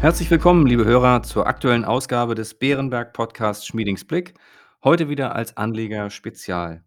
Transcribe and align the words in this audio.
Herzlich 0.00 0.30
willkommen, 0.30 0.64
liebe 0.64 0.84
Hörer, 0.84 1.24
zur 1.24 1.48
aktuellen 1.48 1.84
Ausgabe 1.84 2.36
des 2.36 2.54
Bärenberg 2.54 3.12
Podcasts 3.12 3.66
Schmiedings 3.66 4.04
Blick. 4.04 4.34
Heute 4.84 5.08
wieder 5.08 5.34
als 5.34 5.56
Anleger 5.56 6.08
Spezial. 6.10 6.84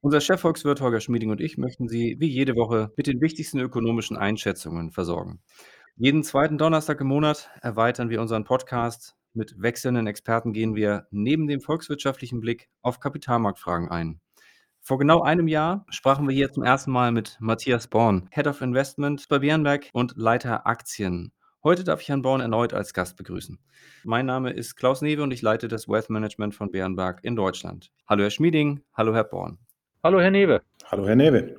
Unser 0.00 0.20
Chefvolkswirt 0.20 0.80
Holger 0.80 1.00
Schmieding 1.00 1.30
und 1.30 1.40
ich 1.40 1.58
möchten 1.58 1.88
Sie 1.88 2.18
wie 2.20 2.28
jede 2.28 2.54
Woche 2.54 2.92
mit 2.96 3.08
den 3.08 3.20
wichtigsten 3.20 3.58
ökonomischen 3.58 4.16
Einschätzungen 4.16 4.92
versorgen. 4.92 5.40
Jeden 5.96 6.22
zweiten 6.22 6.56
Donnerstag 6.56 7.00
im 7.00 7.08
Monat 7.08 7.50
erweitern 7.62 8.10
wir 8.10 8.20
unseren 8.20 8.44
Podcast. 8.44 9.16
Mit 9.34 9.60
wechselnden 9.60 10.06
Experten 10.06 10.52
gehen 10.52 10.76
wir 10.76 11.08
neben 11.10 11.48
dem 11.48 11.60
volkswirtschaftlichen 11.60 12.40
Blick 12.40 12.68
auf 12.80 13.00
Kapitalmarktfragen 13.00 13.90
ein. 13.90 14.20
Vor 14.82 14.98
genau 14.98 15.20
einem 15.22 15.48
Jahr 15.48 15.84
sprachen 15.90 16.28
wir 16.28 16.34
hier 16.34 16.52
zum 16.52 16.62
ersten 16.62 16.92
Mal 16.92 17.10
mit 17.10 17.38
Matthias 17.40 17.88
Born, 17.88 18.28
Head 18.30 18.46
of 18.46 18.60
Investment 18.60 19.26
bei 19.28 19.40
Bärenberg 19.40 19.90
und 19.92 20.12
Leiter 20.16 20.64
Aktien. 20.64 21.32
Heute 21.66 21.82
darf 21.82 22.00
ich 22.00 22.08
Herrn 22.08 22.22
Born 22.22 22.40
erneut 22.40 22.72
als 22.74 22.94
Gast 22.94 23.16
begrüßen. 23.16 23.58
Mein 24.04 24.24
Name 24.24 24.52
ist 24.52 24.76
Klaus 24.76 25.02
Newe 25.02 25.24
und 25.24 25.32
ich 25.32 25.42
leite 25.42 25.66
das 25.66 25.88
Wealth 25.88 26.10
Management 26.10 26.54
von 26.54 26.70
Bärenberg 26.70 27.18
in 27.24 27.34
Deutschland. 27.34 27.90
Hallo 28.06 28.22
Herr 28.22 28.30
Schmieding, 28.30 28.82
hallo 28.94 29.12
Herr 29.12 29.24
Born. 29.24 29.58
Hallo 30.04 30.20
Herr 30.20 30.30
Newe. 30.30 30.62
Hallo 30.84 31.08
Herr 31.08 31.16
Newe. 31.16 31.56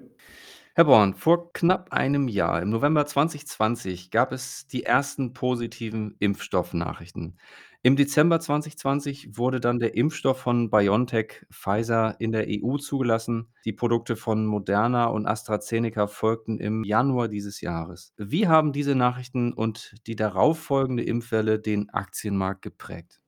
Herr 0.76 0.86
Born, 0.86 1.14
vor 1.14 1.52
knapp 1.52 1.92
einem 1.92 2.30
Jahr, 2.30 2.62
im 2.62 2.70
November 2.70 3.06
2020, 3.06 4.10
gab 4.10 4.32
es 4.32 4.66
die 4.68 4.84
ersten 4.84 5.34
positiven 5.34 6.16
Impfstoffnachrichten. 6.20 7.38
Im 7.88 7.96
Dezember 7.96 8.41
2020 8.41 9.38
wurde 9.38 9.62
dann 9.62 9.80
der 9.80 9.96
Impfstoff 9.96 10.40
von 10.40 10.70
BioNTech 10.70 11.46
Pfizer 11.50 12.18
in 12.20 12.34
der 12.34 12.46
EU 12.50 12.76
zugelassen. 12.76 13.48
Die 13.63 13.72
Produkte 13.72 14.18
von 14.18 14.46
Moderna 14.46 15.05
und 15.05 15.26
AstraZeneca 15.26 16.08
folgten 16.08 16.60
im 16.60 16.84
Januar 16.84 17.30
dieses 17.30 17.62
Jahres. 17.62 18.13
Wie 18.18 18.49
haben 18.49 18.74
diese 18.74 18.93
Nachrichten 18.93 19.54
und 19.54 19.96
die 20.05 20.18
darauffolgende 20.18 21.02
Impfwelle 21.02 21.60
den 21.60 21.90
Aktienmarkt 21.90 22.62
geprägt? 22.62 23.21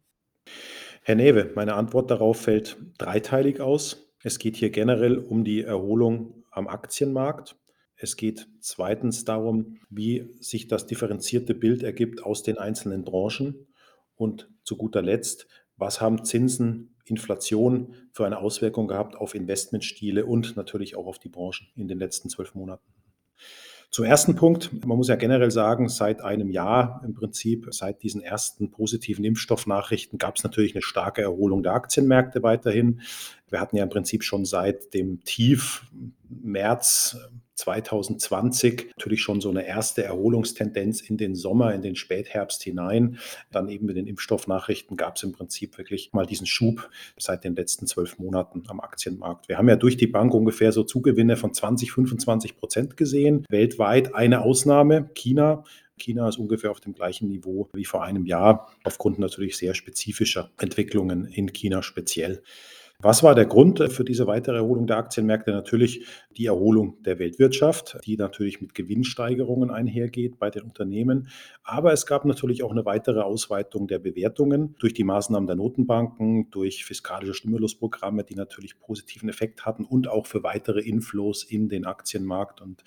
Herr 1.04 1.16
Newe, 1.16 1.54
meine 1.56 1.76
Antwort 1.76 2.12
darauf 2.12 2.42
fällt 2.42 2.80
dreiteilig 2.98 3.62
aus. 3.62 4.12
Es 4.24 4.40
geht 4.40 4.58
hier 4.58 4.72
generell 4.72 5.20
um 5.20 5.46
die 5.46 5.62
Erholung 5.62 6.44
am 6.52 6.68
Aktienmarkt. 6.68 7.56
Es 7.96 8.18
geht 8.18 8.50
zweitens 8.60 9.24
darum, 9.24 9.78
wie 9.90 10.36
sich 10.42 10.68
das 10.68 10.86
differenzierte 10.86 11.56
Bild 11.56 11.82
ergibt 11.82 12.24
aus 12.26 12.44
den 12.44 12.58
einzelnen 12.58 13.06
Branchen. 13.06 13.69
Und 14.20 14.50
zu 14.64 14.76
guter 14.76 15.02
Letzt, 15.02 15.48
was 15.78 16.02
haben 16.02 16.26
Zinsen, 16.26 16.94
Inflation 17.06 17.96
für 18.12 18.26
eine 18.26 18.38
Auswirkung 18.38 18.88
gehabt 18.88 19.16
auf 19.16 19.34
Investmentstile 19.34 20.26
und 20.26 20.58
natürlich 20.58 20.98
auch 20.98 21.08
auf 21.08 21.20
die 21.20 21.30
Branchen 21.30 21.68
in 21.76 21.88
den 21.88 21.98
letzten 21.98 22.30
zwölf 22.30 22.54
Monaten? 22.54 22.84
Zum 23.92 24.04
ersten 24.06 24.36
Punkt, 24.36 24.86
man 24.86 24.98
muss 24.98 25.08
ja 25.08 25.16
generell 25.16 25.50
sagen, 25.50 25.88
seit 25.88 26.22
einem 26.22 26.52
Jahr 26.52 27.02
im 27.04 27.16
Prinzip, 27.16 27.68
seit 27.72 28.04
diesen 28.04 28.22
ersten 28.22 28.70
positiven 28.70 29.24
Impfstoffnachrichten 29.24 30.20
gab 30.20 30.36
es 30.36 30.44
natürlich 30.44 30.76
eine 30.76 30.84
starke 30.84 31.22
Erholung 31.22 31.64
der 31.64 31.74
Aktienmärkte 31.74 32.44
weiterhin. 32.44 33.02
Wir 33.48 33.62
hatten 33.62 33.78
ja 33.78 33.84
im 33.84 33.90
Prinzip 33.90 34.24
schon 34.24 34.44
seit 34.46 34.94
dem 34.94 35.24
Tief 35.24 35.88
März 36.28 37.18
2020 37.60 38.92
natürlich 38.96 39.22
schon 39.22 39.42
so 39.42 39.50
eine 39.50 39.68
erste 39.68 40.04
Erholungstendenz 40.04 41.02
in 41.02 41.18
den 41.18 41.36
Sommer, 41.36 41.74
in 41.74 41.82
den 41.82 41.96
Spätherbst 41.96 42.64
hinein. 42.64 43.20
Dann 43.52 43.70
eben 43.70 43.86
mit 43.86 43.98
den 43.98 44.08
Impfstoffnachrichten 44.08 44.96
gab 44.96 45.18
es 45.18 45.24
im 45.24 45.34
Prinzip 45.34 45.78
wirklich 45.78 46.12
mal 46.14 46.26
diesen 46.26 46.48
Schub 46.48 46.90
seit 47.18 47.44
den 47.44 47.56
letzten 47.56 47.86
zwölf 47.86 48.18
Monaten 48.18 48.64
am 48.68 48.80
Aktienmarkt. 48.80 49.50
Wir 49.50 49.58
haben 49.58 49.68
ja 49.68 49.76
durch 49.76 49.98
die 49.98 50.08
Bank 50.08 50.34
ungefähr 50.34 50.72
so 50.72 50.84
Zugewinne 50.84 51.36
von 51.36 51.54
20, 51.54 51.92
25 51.92 52.58
Prozent 52.58 52.98
gesehen. 52.98 53.46
Weltweit 53.50 54.16
eine 54.16 54.42
Ausnahme, 54.42 55.10
China. 55.14 55.64
China 55.98 56.30
ist 56.30 56.38
ungefähr 56.38 56.72
auf 56.72 56.80
dem 56.80 56.94
gleichen 56.94 57.28
Niveau 57.28 57.68
wie 57.74 57.84
vor 57.84 58.04
einem 58.04 58.26
Jahr, 58.26 58.72
aufgrund 58.86 59.20
natürlich 59.20 59.58
sehr 59.58 59.74
spezifischer 59.74 60.50
Entwicklungen 60.58 61.26
in 61.26 61.52
China 61.52 61.84
speziell. 61.84 62.42
Was 63.02 63.24
war 63.24 63.34
der 63.34 63.46
Grund 63.46 63.80
für 63.94 64.04
diese 64.04 64.28
weitere 64.28 64.58
Erholung 64.58 64.86
der 64.86 64.98
Aktienmärkte? 64.98 65.52
Natürlich 65.52 66.06
die 66.36 66.48
Erholung 66.48 67.02
der 67.04 67.18
Weltwirtschaft, 67.18 67.98
die 68.06 68.18
natürlich 68.18 68.60
mit 68.60 68.76
Gewinnsteigerungen 68.76 69.72
einhergeht 69.72 70.38
bei 70.38 70.50
den 70.50 70.64
Unternehmen. 70.64 71.30
Aber 71.64 71.94
es 71.94 72.06
gab 72.06 72.26
natürlich 72.26 72.62
auch 72.62 72.72
eine 72.72 72.84
weitere 72.84 73.22
Ausweitung 73.22 73.88
der 73.88 74.00
Bewertungen 74.00 74.76
durch 74.80 74.94
die 74.94 75.06
Maßnahmen 75.06 75.48
der 75.48 75.56
Notenbanken, 75.56 76.52
durch 76.52 76.84
fiskalische 76.84 77.36
Stimulusprogramme, 77.36 78.26
die 78.26 78.36
natürlich 78.36 78.78
positiven 78.82 79.30
Effekt 79.30 79.66
hatten 79.66 79.86
und 79.86 80.10
auch 80.10 80.26
für 80.26 80.44
weitere 80.44 80.82
Inflows 80.82 81.46
in 81.46 81.70
den 81.70 81.86
Aktienmarkt 81.86 82.60
und 82.60 82.84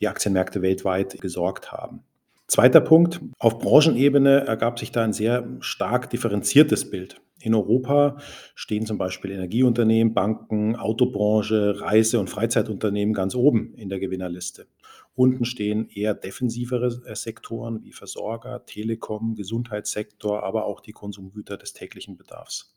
die 0.00 0.06
Aktienmärkte 0.06 0.62
weltweit 0.62 1.20
gesorgt 1.20 1.72
haben. 1.72 2.04
Zweiter 2.46 2.80
Punkt, 2.80 3.20
auf 3.38 3.58
Branchenebene 3.58 4.46
ergab 4.46 4.78
sich 4.78 4.92
da 4.92 5.02
ein 5.02 5.12
sehr 5.12 5.48
stark 5.58 6.08
differenziertes 6.10 6.88
Bild. 6.88 7.20
In 7.40 7.54
Europa 7.54 8.18
stehen 8.54 8.86
zum 8.86 8.98
Beispiel 8.98 9.30
Energieunternehmen, 9.30 10.14
Banken, 10.14 10.76
Autobranche, 10.76 11.80
Reise- 11.80 12.20
und 12.20 12.28
Freizeitunternehmen 12.28 13.14
ganz 13.14 13.34
oben 13.34 13.74
in 13.74 13.88
der 13.88 13.98
Gewinnerliste. 13.98 14.66
Unten 15.14 15.44
stehen 15.44 15.88
eher 15.88 16.14
defensivere 16.14 17.02
äh, 17.04 17.14
Sektoren 17.14 17.82
wie 17.82 17.92
Versorger, 17.92 18.64
Telekom, 18.64 19.34
Gesundheitssektor, 19.34 20.42
aber 20.42 20.64
auch 20.64 20.80
die 20.80 20.92
Konsumgüter 20.92 21.56
des 21.56 21.72
täglichen 21.72 22.16
Bedarfs. 22.16 22.76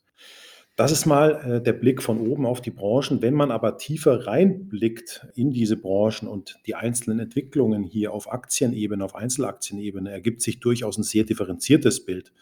Das 0.75 0.91
ist 0.91 1.05
mal 1.05 1.35
äh, 1.45 1.61
der 1.61 1.73
Blick 1.73 2.01
von 2.01 2.19
oben 2.19 2.47
auf 2.47 2.59
die 2.59 2.71
Branchen. 2.71 3.21
Wenn 3.21 3.35
man 3.35 3.51
aber 3.51 3.77
tiefer 3.77 4.25
reinblickt 4.25 5.27
in 5.35 5.51
diese 5.51 5.77
Branchen 5.77 6.27
und 6.27 6.55
die 6.65 6.73
einzelnen 6.73 7.19
Entwicklungen 7.19 7.83
hier 7.83 8.11
auf 8.11 8.31
Aktienebene, 8.31 9.05
auf 9.05 9.13
Einzelaktienebene, 9.13 10.09
ergibt 10.09 10.41
sich 10.41 10.59
durchaus 10.59 10.97
ein 10.97 11.03
sehr 11.03 11.25
differenziertes 11.25 12.05
Bild. 12.05 12.33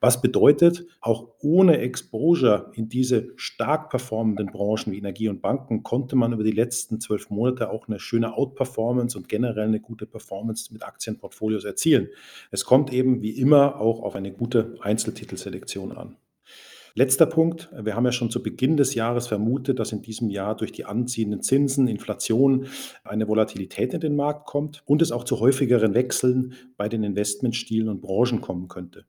Was 0.00 0.20
bedeutet, 0.20 0.84
auch 1.00 1.28
ohne 1.38 1.78
Exposure 1.78 2.72
in 2.74 2.90
diese 2.90 3.28
stark 3.36 3.88
performenden 3.88 4.48
Branchen 4.48 4.92
wie 4.92 4.98
Energie 4.98 5.30
und 5.30 5.40
Banken 5.40 5.82
konnte 5.82 6.14
man 6.14 6.34
über 6.34 6.44
die 6.44 6.50
letzten 6.50 7.00
zwölf 7.00 7.30
Monate 7.30 7.70
auch 7.70 7.88
eine 7.88 8.00
schöne 8.00 8.36
Outperformance 8.36 9.16
und 9.16 9.30
generell 9.30 9.68
eine 9.68 9.80
gute 9.80 10.04
Performance 10.04 10.74
mit 10.74 10.82
Aktienportfolios 10.82 11.64
erzielen. 11.64 12.08
Es 12.50 12.66
kommt 12.66 12.92
eben 12.92 13.22
wie 13.22 13.38
immer 13.38 13.80
auch 13.80 14.02
auf 14.02 14.14
eine 14.14 14.30
gute 14.30 14.74
Einzeltitelselektion 14.82 15.92
an. 15.92 16.16
Letzter 16.94 17.26
Punkt. 17.26 17.70
Wir 17.80 17.94
haben 17.94 18.04
ja 18.04 18.12
schon 18.12 18.30
zu 18.30 18.42
Beginn 18.42 18.76
des 18.76 18.94
Jahres 18.94 19.26
vermutet, 19.26 19.78
dass 19.78 19.92
in 19.92 20.02
diesem 20.02 20.30
Jahr 20.30 20.56
durch 20.56 20.72
die 20.72 20.84
anziehenden 20.84 21.42
Zinsen, 21.42 21.88
Inflation 21.88 22.66
eine 23.04 23.28
Volatilität 23.28 23.94
in 23.94 24.00
den 24.00 24.16
Markt 24.16 24.46
kommt 24.46 24.82
und 24.86 25.02
es 25.02 25.12
auch 25.12 25.24
zu 25.24 25.40
häufigeren 25.40 25.94
Wechseln 25.94 26.54
bei 26.76 26.88
den 26.88 27.04
Investmentstilen 27.04 27.88
und 27.88 28.00
Branchen 28.00 28.40
kommen 28.40 28.68
könnte. 28.68 29.04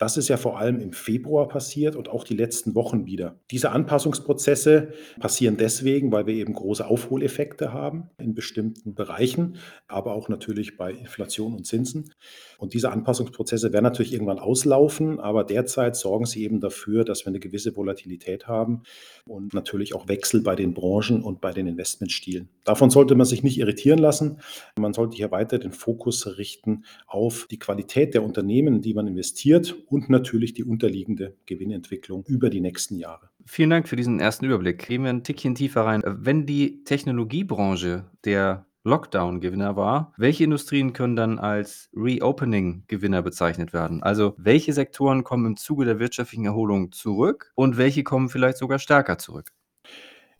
Das 0.00 0.16
ist 0.16 0.28
ja 0.28 0.38
vor 0.38 0.58
allem 0.58 0.80
im 0.80 0.94
Februar 0.94 1.46
passiert 1.46 1.94
und 1.94 2.08
auch 2.08 2.24
die 2.24 2.34
letzten 2.34 2.74
Wochen 2.74 3.04
wieder. 3.04 3.38
Diese 3.50 3.70
Anpassungsprozesse 3.70 4.94
passieren 5.20 5.58
deswegen, 5.58 6.10
weil 6.10 6.26
wir 6.26 6.32
eben 6.32 6.54
große 6.54 6.86
Aufholeffekte 6.86 7.74
haben 7.74 8.08
in 8.16 8.32
bestimmten 8.32 8.94
Bereichen, 8.94 9.58
aber 9.88 10.14
auch 10.14 10.30
natürlich 10.30 10.78
bei 10.78 10.90
Inflation 10.92 11.52
und 11.52 11.66
Zinsen. 11.66 12.14
Und 12.56 12.72
diese 12.72 12.90
Anpassungsprozesse 12.90 13.74
werden 13.74 13.84
natürlich 13.84 14.14
irgendwann 14.14 14.38
auslaufen, 14.38 15.20
aber 15.20 15.44
derzeit 15.44 15.96
sorgen 15.96 16.24
sie 16.24 16.44
eben 16.44 16.60
dafür, 16.60 17.04
dass 17.04 17.26
wir 17.26 17.28
eine 17.28 17.40
gewisse 17.40 17.76
Volatilität 17.76 18.48
haben 18.48 18.84
und 19.26 19.52
natürlich 19.52 19.94
auch 19.94 20.08
Wechsel 20.08 20.40
bei 20.40 20.56
den 20.56 20.72
Branchen 20.72 21.22
und 21.22 21.42
bei 21.42 21.52
den 21.52 21.66
Investmentstilen. 21.66 22.48
Davon 22.64 22.88
sollte 22.88 23.16
man 23.16 23.26
sich 23.26 23.42
nicht 23.42 23.58
irritieren 23.58 23.98
lassen. 23.98 24.40
Man 24.78 24.94
sollte 24.94 25.18
hier 25.18 25.30
weiter 25.30 25.58
den 25.58 25.72
Fokus 25.72 26.38
richten 26.38 26.84
auf 27.06 27.46
die 27.50 27.58
Qualität 27.58 28.14
der 28.14 28.22
Unternehmen, 28.22 28.80
die 28.80 28.94
man 28.94 29.06
investiert 29.06 29.76
und 29.90 30.08
natürlich 30.08 30.54
die 30.54 30.64
unterliegende 30.64 31.36
Gewinnentwicklung 31.46 32.24
über 32.26 32.48
die 32.48 32.60
nächsten 32.60 32.96
Jahre. 32.96 33.30
Vielen 33.44 33.70
Dank 33.70 33.88
für 33.88 33.96
diesen 33.96 34.20
ersten 34.20 34.46
Überblick. 34.46 34.86
Gehen 34.86 35.02
wir 35.02 35.10
ein 35.10 35.24
Tickchen 35.24 35.54
tiefer 35.54 35.82
rein. 35.82 36.02
Wenn 36.06 36.46
die 36.46 36.84
Technologiebranche 36.84 38.04
der 38.24 38.66
Lockdown-Gewinner 38.84 39.76
war, 39.76 40.14
welche 40.16 40.44
Industrien 40.44 40.92
können 40.92 41.16
dann 41.16 41.38
als 41.38 41.90
Reopening-Gewinner 41.94 43.20
bezeichnet 43.20 43.72
werden? 43.72 44.02
Also 44.02 44.34
welche 44.38 44.72
Sektoren 44.72 45.24
kommen 45.24 45.44
im 45.46 45.56
Zuge 45.56 45.84
der 45.84 45.98
wirtschaftlichen 45.98 46.46
Erholung 46.46 46.92
zurück 46.92 47.52
und 47.54 47.76
welche 47.76 48.04
kommen 48.04 48.28
vielleicht 48.28 48.56
sogar 48.58 48.78
stärker 48.78 49.18
zurück? 49.18 49.52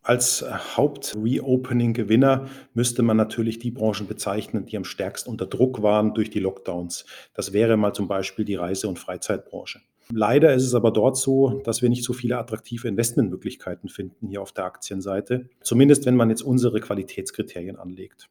Als 0.02 0.44
Haupt-Reopening-Gewinner 0.76 2.48
müsste 2.72 3.02
man 3.02 3.18
natürlich 3.18 3.58
die 3.58 3.70
Branchen 3.70 4.06
bezeichnen, 4.06 4.64
die 4.64 4.76
am 4.78 4.84
stärksten 4.84 5.30
unter 5.30 5.46
Druck 5.46 5.82
waren 5.82 6.14
durch 6.14 6.30
die 6.30 6.40
Lockdowns. 6.40 7.04
Das 7.34 7.52
wäre 7.52 7.76
mal 7.76 7.92
zum 7.92 8.08
Beispiel 8.08 8.46
die 8.46 8.54
Reise- 8.54 8.88
und 8.88 8.98
Freizeitbranche. 8.98 9.80
Leider 10.12 10.54
ist 10.54 10.64
es 10.64 10.74
aber 10.74 10.90
dort 10.90 11.16
so, 11.16 11.60
dass 11.64 11.82
wir 11.82 11.88
nicht 11.88 12.02
so 12.02 12.12
viele 12.12 12.38
attraktive 12.38 12.88
Investmentmöglichkeiten 12.88 13.88
finden 13.88 14.26
hier 14.26 14.42
auf 14.42 14.52
der 14.52 14.64
Aktienseite. 14.64 15.48
Zumindest 15.60 16.06
wenn 16.06 16.16
man 16.16 16.30
jetzt 16.30 16.42
unsere 16.42 16.80
Qualitätskriterien 16.80 17.76
anlegt. 17.76 18.28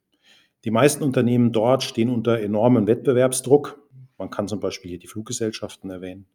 Die 0.65 0.71
meisten 0.71 1.03
Unternehmen 1.03 1.53
dort 1.53 1.83
stehen 1.83 2.09
unter 2.09 2.39
enormem 2.39 2.87
Wettbewerbsdruck. 2.87 3.81
Man 4.17 4.29
kann 4.29 4.49
zum 4.49 4.59
Beispiel 4.59 4.89
hier 4.89 4.99
die 4.99 5.07
Fluggesellschaften 5.07 5.89
erwähnen. 5.89 6.25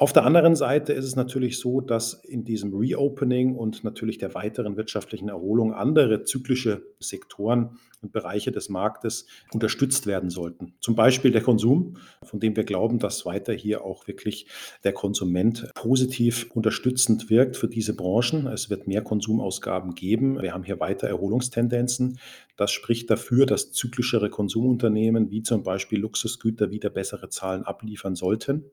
Auf 0.00 0.14
der 0.14 0.24
anderen 0.24 0.56
Seite 0.56 0.94
ist 0.94 1.04
es 1.04 1.14
natürlich 1.14 1.58
so, 1.58 1.82
dass 1.82 2.14
in 2.14 2.42
diesem 2.42 2.74
Reopening 2.74 3.54
und 3.54 3.84
natürlich 3.84 4.16
der 4.16 4.32
weiteren 4.32 4.78
wirtschaftlichen 4.78 5.28
Erholung 5.28 5.74
andere 5.74 6.22
zyklische 6.22 6.82
Sektoren 7.00 7.76
und 8.00 8.10
Bereiche 8.10 8.50
des 8.50 8.70
Marktes 8.70 9.26
unterstützt 9.52 10.06
werden 10.06 10.30
sollten. 10.30 10.72
Zum 10.80 10.94
Beispiel 10.94 11.32
der 11.32 11.42
Konsum, 11.42 11.98
von 12.22 12.40
dem 12.40 12.56
wir 12.56 12.64
glauben, 12.64 12.98
dass 12.98 13.26
weiter 13.26 13.52
hier 13.52 13.84
auch 13.84 14.08
wirklich 14.08 14.46
der 14.84 14.94
Konsument 14.94 15.70
positiv 15.74 16.50
unterstützend 16.54 17.28
wirkt 17.28 17.58
für 17.58 17.68
diese 17.68 17.94
Branchen. 17.94 18.46
Es 18.46 18.70
wird 18.70 18.86
mehr 18.86 19.02
Konsumausgaben 19.02 19.94
geben. 19.94 20.40
Wir 20.40 20.54
haben 20.54 20.64
hier 20.64 20.80
weiter 20.80 21.08
Erholungstendenzen. 21.08 22.18
Das 22.60 22.72
spricht 22.72 23.08
dafür, 23.08 23.46
dass 23.46 23.72
zyklischere 23.72 24.28
Konsumunternehmen 24.28 25.30
wie 25.30 25.42
zum 25.42 25.62
Beispiel 25.62 25.98
Luxusgüter 25.98 26.70
wieder 26.70 26.90
bessere 26.90 27.30
Zahlen 27.30 27.64
abliefern 27.64 28.16
sollten. 28.16 28.66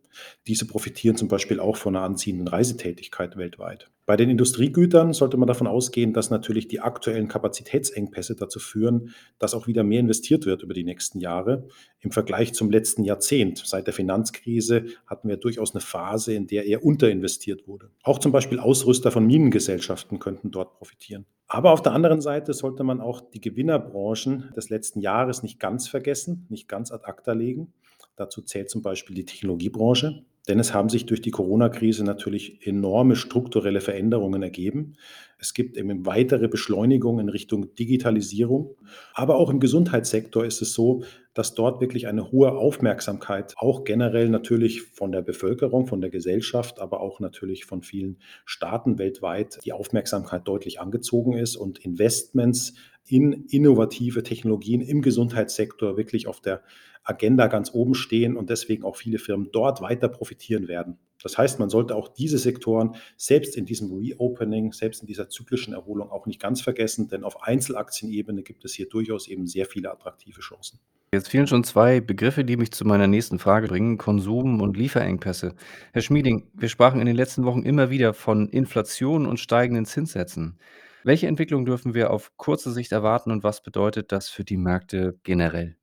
Diese 0.45 0.67
profitieren 0.67 1.15
zum 1.15 1.29
Beispiel 1.29 1.61
auch 1.61 1.77
von 1.77 1.95
einer 1.95 2.03
anziehenden 2.03 2.49
Reisetätigkeit 2.49 3.37
weltweit. 3.37 3.89
Bei 4.05 4.17
den 4.17 4.29
Industriegütern 4.29 5.13
sollte 5.13 5.37
man 5.37 5.47
davon 5.47 5.67
ausgehen, 5.67 6.11
dass 6.11 6.29
natürlich 6.29 6.67
die 6.67 6.81
aktuellen 6.81 7.29
Kapazitätsengpässe 7.29 8.35
dazu 8.35 8.59
führen, 8.59 9.13
dass 9.39 9.53
auch 9.53 9.67
wieder 9.67 9.85
mehr 9.85 10.01
investiert 10.01 10.45
wird 10.45 10.63
über 10.63 10.73
die 10.73 10.83
nächsten 10.83 11.21
Jahre. 11.21 11.69
Im 12.01 12.11
Vergleich 12.11 12.53
zum 12.53 12.69
letzten 12.69 13.05
Jahrzehnt, 13.05 13.63
seit 13.65 13.87
der 13.87 13.93
Finanzkrise, 13.93 14.87
hatten 15.05 15.29
wir 15.29 15.37
durchaus 15.37 15.73
eine 15.73 15.81
Phase, 15.81 16.33
in 16.33 16.47
der 16.47 16.65
eher 16.65 16.83
unterinvestiert 16.83 17.69
wurde. 17.69 17.89
Auch 18.03 18.19
zum 18.19 18.33
Beispiel 18.33 18.59
Ausrüster 18.59 19.11
von 19.11 19.25
Minengesellschaften 19.25 20.19
könnten 20.19 20.51
dort 20.51 20.73
profitieren. 20.73 21.25
Aber 21.47 21.71
auf 21.71 21.81
der 21.81 21.93
anderen 21.93 22.19
Seite 22.21 22.53
sollte 22.53 22.83
man 22.83 22.99
auch 22.99 23.21
die 23.21 23.39
Gewinnerbranchen 23.39 24.51
des 24.55 24.69
letzten 24.69 24.99
Jahres 24.99 25.43
nicht 25.43 25.59
ganz 25.59 25.87
vergessen, 25.87 26.45
nicht 26.49 26.67
ganz 26.67 26.91
ad 26.91 27.05
acta 27.05 27.31
legen. 27.31 27.73
Dazu 28.17 28.41
zählt 28.41 28.69
zum 28.69 28.81
Beispiel 28.81 29.15
die 29.15 29.25
Technologiebranche. 29.25 30.25
Denn 30.47 30.59
es 30.59 30.73
haben 30.73 30.89
sich 30.89 31.05
durch 31.05 31.21
die 31.21 31.31
Corona-Krise 31.31 32.03
natürlich 32.03 32.65
enorme 32.65 33.15
strukturelle 33.15 33.81
Veränderungen 33.81 34.41
ergeben. 34.41 34.93
Es 35.39 35.53
gibt 35.53 35.77
eben 35.77 36.05
weitere 36.05 36.47
Beschleunigung 36.47 37.19
in 37.19 37.29
Richtung 37.29 37.75
Digitalisierung. 37.75 38.75
Aber 39.13 39.35
auch 39.35 39.49
im 39.49 39.59
Gesundheitssektor 39.59 40.45
ist 40.45 40.61
es 40.61 40.73
so, 40.73 41.03
dass 41.33 41.53
dort 41.53 41.81
wirklich 41.81 42.07
eine 42.07 42.31
hohe 42.31 42.53
Aufmerksamkeit 42.53 43.53
auch 43.57 43.83
generell 43.83 44.29
natürlich 44.29 44.83
von 44.83 45.11
der 45.11 45.21
Bevölkerung, 45.21 45.85
von 45.85 46.01
der 46.01 46.09
Gesellschaft, 46.09 46.79
aber 46.79 47.01
auch 47.01 47.19
natürlich 47.19 47.65
von 47.65 47.83
vielen 47.83 48.17
Staaten 48.45 48.97
weltweit 48.97 49.59
die 49.65 49.73
Aufmerksamkeit 49.73 50.47
deutlich 50.47 50.79
angezogen 50.79 51.33
ist 51.33 51.55
und 51.57 51.77
Investments 51.79 52.73
in 53.05 53.45
innovative 53.49 54.23
Technologien 54.23 54.81
im 54.81 55.01
Gesundheitssektor 55.01 55.97
wirklich 55.97 56.27
auf 56.27 56.41
der 56.41 56.61
Agenda 57.07 57.47
ganz 57.47 57.73
oben 57.73 57.95
stehen 57.95 58.35
und 58.35 58.49
deswegen 58.49 58.83
auch 58.83 58.95
viele 58.95 59.19
Firmen 59.19 59.49
dort 59.51 59.81
weiter 59.81 60.09
profitieren 60.09 60.67
werden. 60.67 60.97
Das 61.23 61.37
heißt, 61.37 61.59
man 61.59 61.69
sollte 61.69 61.95
auch 61.95 62.09
diese 62.09 62.37
Sektoren 62.37 62.95
selbst 63.15 63.57
in 63.57 63.65
diesem 63.65 63.91
Reopening, 63.91 64.71
selbst 64.71 65.01
in 65.01 65.07
dieser 65.07 65.29
zyklischen 65.29 65.73
Erholung 65.73 66.11
auch 66.11 66.25
nicht 66.25 66.39
ganz 66.39 66.61
vergessen, 66.61 67.07
denn 67.07 67.23
auf 67.23 67.43
Einzelaktienebene 67.43 68.43
gibt 68.43 68.65
es 68.65 68.73
hier 68.73 68.87
durchaus 68.87 69.27
eben 69.27 69.47
sehr 69.47 69.65
viele 69.65 69.91
attraktive 69.91 70.41
Chancen. 70.41 70.79
Jetzt 71.13 71.29
fehlen 71.29 71.47
schon 71.47 71.63
zwei 71.63 72.01
Begriffe, 72.01 72.43
die 72.43 72.57
mich 72.57 72.71
zu 72.71 72.85
meiner 72.85 73.07
nächsten 73.07 73.39
Frage 73.39 73.67
bringen: 73.67 73.97
Konsum 73.97 74.61
und 74.61 74.75
Lieferengpässe. 74.75 75.55
Herr 75.93 76.01
Schmieding, 76.01 76.51
wir 76.53 76.67
sprachen 76.67 76.99
in 76.99 77.07
den 77.07 77.15
letzten 77.15 77.45
Wochen 77.45 77.63
immer 77.63 77.89
wieder 77.89 78.13
von 78.13 78.49
Inflation 78.49 79.25
und 79.25 79.39
steigenden 79.39 79.85
Zinssätzen. 79.85 80.59
Welche 81.05 81.27
Entwicklung 81.27 81.65
dürfen 81.65 81.93
wir 81.93 82.11
auf 82.11 82.35
kurze 82.35 82.73
Sicht 82.73 82.91
erwarten 82.91 83.31
und 83.31 83.41
was 83.41 83.63
bedeutet 83.63 84.11
das 84.11 84.27
für 84.27 84.43
die 84.43 84.57
Märkte 84.57 85.17
generell? 85.23 85.77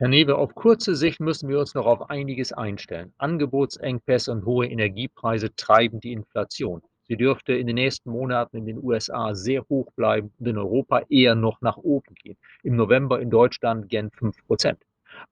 Herr 0.00 0.06
Newe, 0.06 0.36
auf 0.36 0.54
kurze 0.54 0.94
Sicht 0.94 1.18
müssen 1.18 1.48
wir 1.48 1.58
uns 1.58 1.74
noch 1.74 1.86
auf 1.86 2.08
einiges 2.08 2.52
einstellen. 2.52 3.12
Angebotsengpässe 3.18 4.30
und 4.30 4.44
hohe 4.44 4.68
Energiepreise 4.68 5.56
treiben 5.56 5.98
die 5.98 6.12
Inflation. 6.12 6.82
Sie 7.08 7.16
dürfte 7.16 7.54
in 7.54 7.66
den 7.66 7.74
nächsten 7.74 8.10
Monaten 8.10 8.58
in 8.58 8.66
den 8.66 8.78
USA 8.80 9.34
sehr 9.34 9.64
hoch 9.68 9.90
bleiben 9.96 10.30
und 10.38 10.46
in 10.46 10.56
Europa 10.56 11.02
eher 11.08 11.34
noch 11.34 11.60
nach 11.62 11.78
oben 11.78 12.14
gehen. 12.14 12.36
Im 12.62 12.76
November 12.76 13.20
in 13.20 13.28
Deutschland 13.28 13.88
gern 13.88 14.12
5 14.12 14.46
Prozent. 14.46 14.78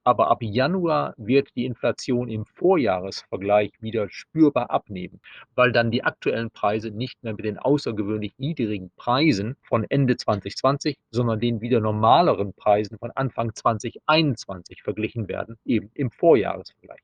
Aber 0.03 0.29
ab 0.29 0.41
Januar 0.41 1.13
wird 1.17 1.49
die 1.55 1.65
Inflation 1.65 2.29
im 2.29 2.45
Vorjahresvergleich 2.45 3.71
wieder 3.79 4.09
spürbar 4.09 4.71
abnehmen, 4.71 5.19
weil 5.55 5.71
dann 5.71 5.91
die 5.91 6.03
aktuellen 6.03 6.51
Preise 6.51 6.91
nicht 6.91 7.23
mehr 7.23 7.33
mit 7.33 7.45
den 7.45 7.57
außergewöhnlich 7.57 8.33
niedrigen 8.37 8.91
Preisen 8.95 9.55
von 9.61 9.85
Ende 9.89 10.17
2020, 10.17 10.97
sondern 11.11 11.39
den 11.39 11.61
wieder 11.61 11.79
normaleren 11.79 12.53
Preisen 12.53 12.97
von 12.97 13.11
Anfang 13.11 13.53
2021 13.53 14.83
verglichen 14.83 15.27
werden, 15.27 15.57
eben 15.65 15.91
im 15.93 16.11
Vorjahresvergleich. 16.11 17.01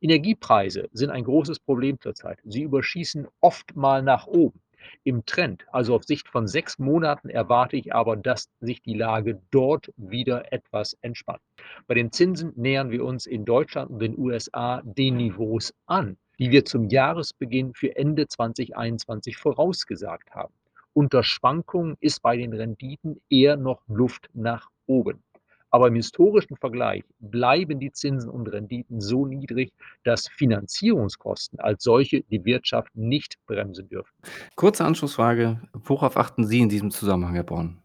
Energiepreise 0.00 0.88
sind 0.92 1.10
ein 1.10 1.24
großes 1.24 1.58
Problem 1.58 2.00
zurzeit. 2.00 2.38
Sie 2.44 2.62
überschießen 2.62 3.26
oft 3.40 3.74
mal 3.74 4.02
nach 4.02 4.26
oben 4.26 4.60
im 5.04 5.24
Trend, 5.26 5.66
also 5.72 5.94
auf 5.94 6.04
Sicht 6.04 6.28
von 6.28 6.46
sechs 6.46 6.78
Monaten, 6.78 7.28
erwarte 7.28 7.76
ich 7.76 7.94
aber, 7.94 8.16
dass 8.16 8.50
sich 8.60 8.82
die 8.82 8.94
Lage 8.94 9.40
dort 9.50 9.92
wieder 9.96 10.52
etwas 10.52 10.96
entspannt. 11.00 11.40
Bei 11.86 11.94
den 11.94 12.12
Zinsen 12.12 12.52
nähern 12.56 12.90
wir 12.90 13.04
uns 13.04 13.26
in 13.26 13.44
Deutschland 13.44 13.90
und 13.90 14.00
den 14.00 14.18
USA 14.18 14.82
den 14.84 15.16
Niveaus 15.16 15.74
an, 15.86 16.16
die 16.38 16.50
wir 16.50 16.64
zum 16.64 16.84
Jahresbeginn 16.84 17.74
für 17.74 17.96
Ende 17.96 18.28
2021 18.28 19.36
vorausgesagt 19.36 20.30
haben. 20.34 20.54
Unter 20.92 21.22
Schwankungen 21.22 21.96
ist 22.00 22.22
bei 22.22 22.36
den 22.36 22.52
Renditen 22.52 23.20
eher 23.30 23.56
noch 23.56 23.82
Luft 23.88 24.28
nach 24.34 24.68
oben. 24.86 25.22
Aber 25.70 25.88
im 25.88 25.94
historischen 25.94 26.56
Vergleich 26.56 27.04
bleiben 27.18 27.78
die 27.78 27.92
Zinsen 27.92 28.30
und 28.30 28.48
Renditen 28.48 29.00
so 29.00 29.26
niedrig, 29.26 29.72
dass 30.04 30.28
Finanzierungskosten 30.28 31.60
als 31.60 31.82
solche 31.82 32.22
die 32.22 32.44
Wirtschaft 32.44 32.94
nicht 32.94 33.36
bremsen 33.46 33.88
dürfen. 33.88 34.12
Kurze 34.56 34.84
Anschlussfrage: 34.84 35.60
Worauf 35.72 36.16
achten 36.16 36.46
Sie 36.46 36.60
in 36.60 36.68
diesem 36.68 36.90
Zusammenhang, 36.90 37.34
Herr 37.34 37.44
Born? 37.44 37.78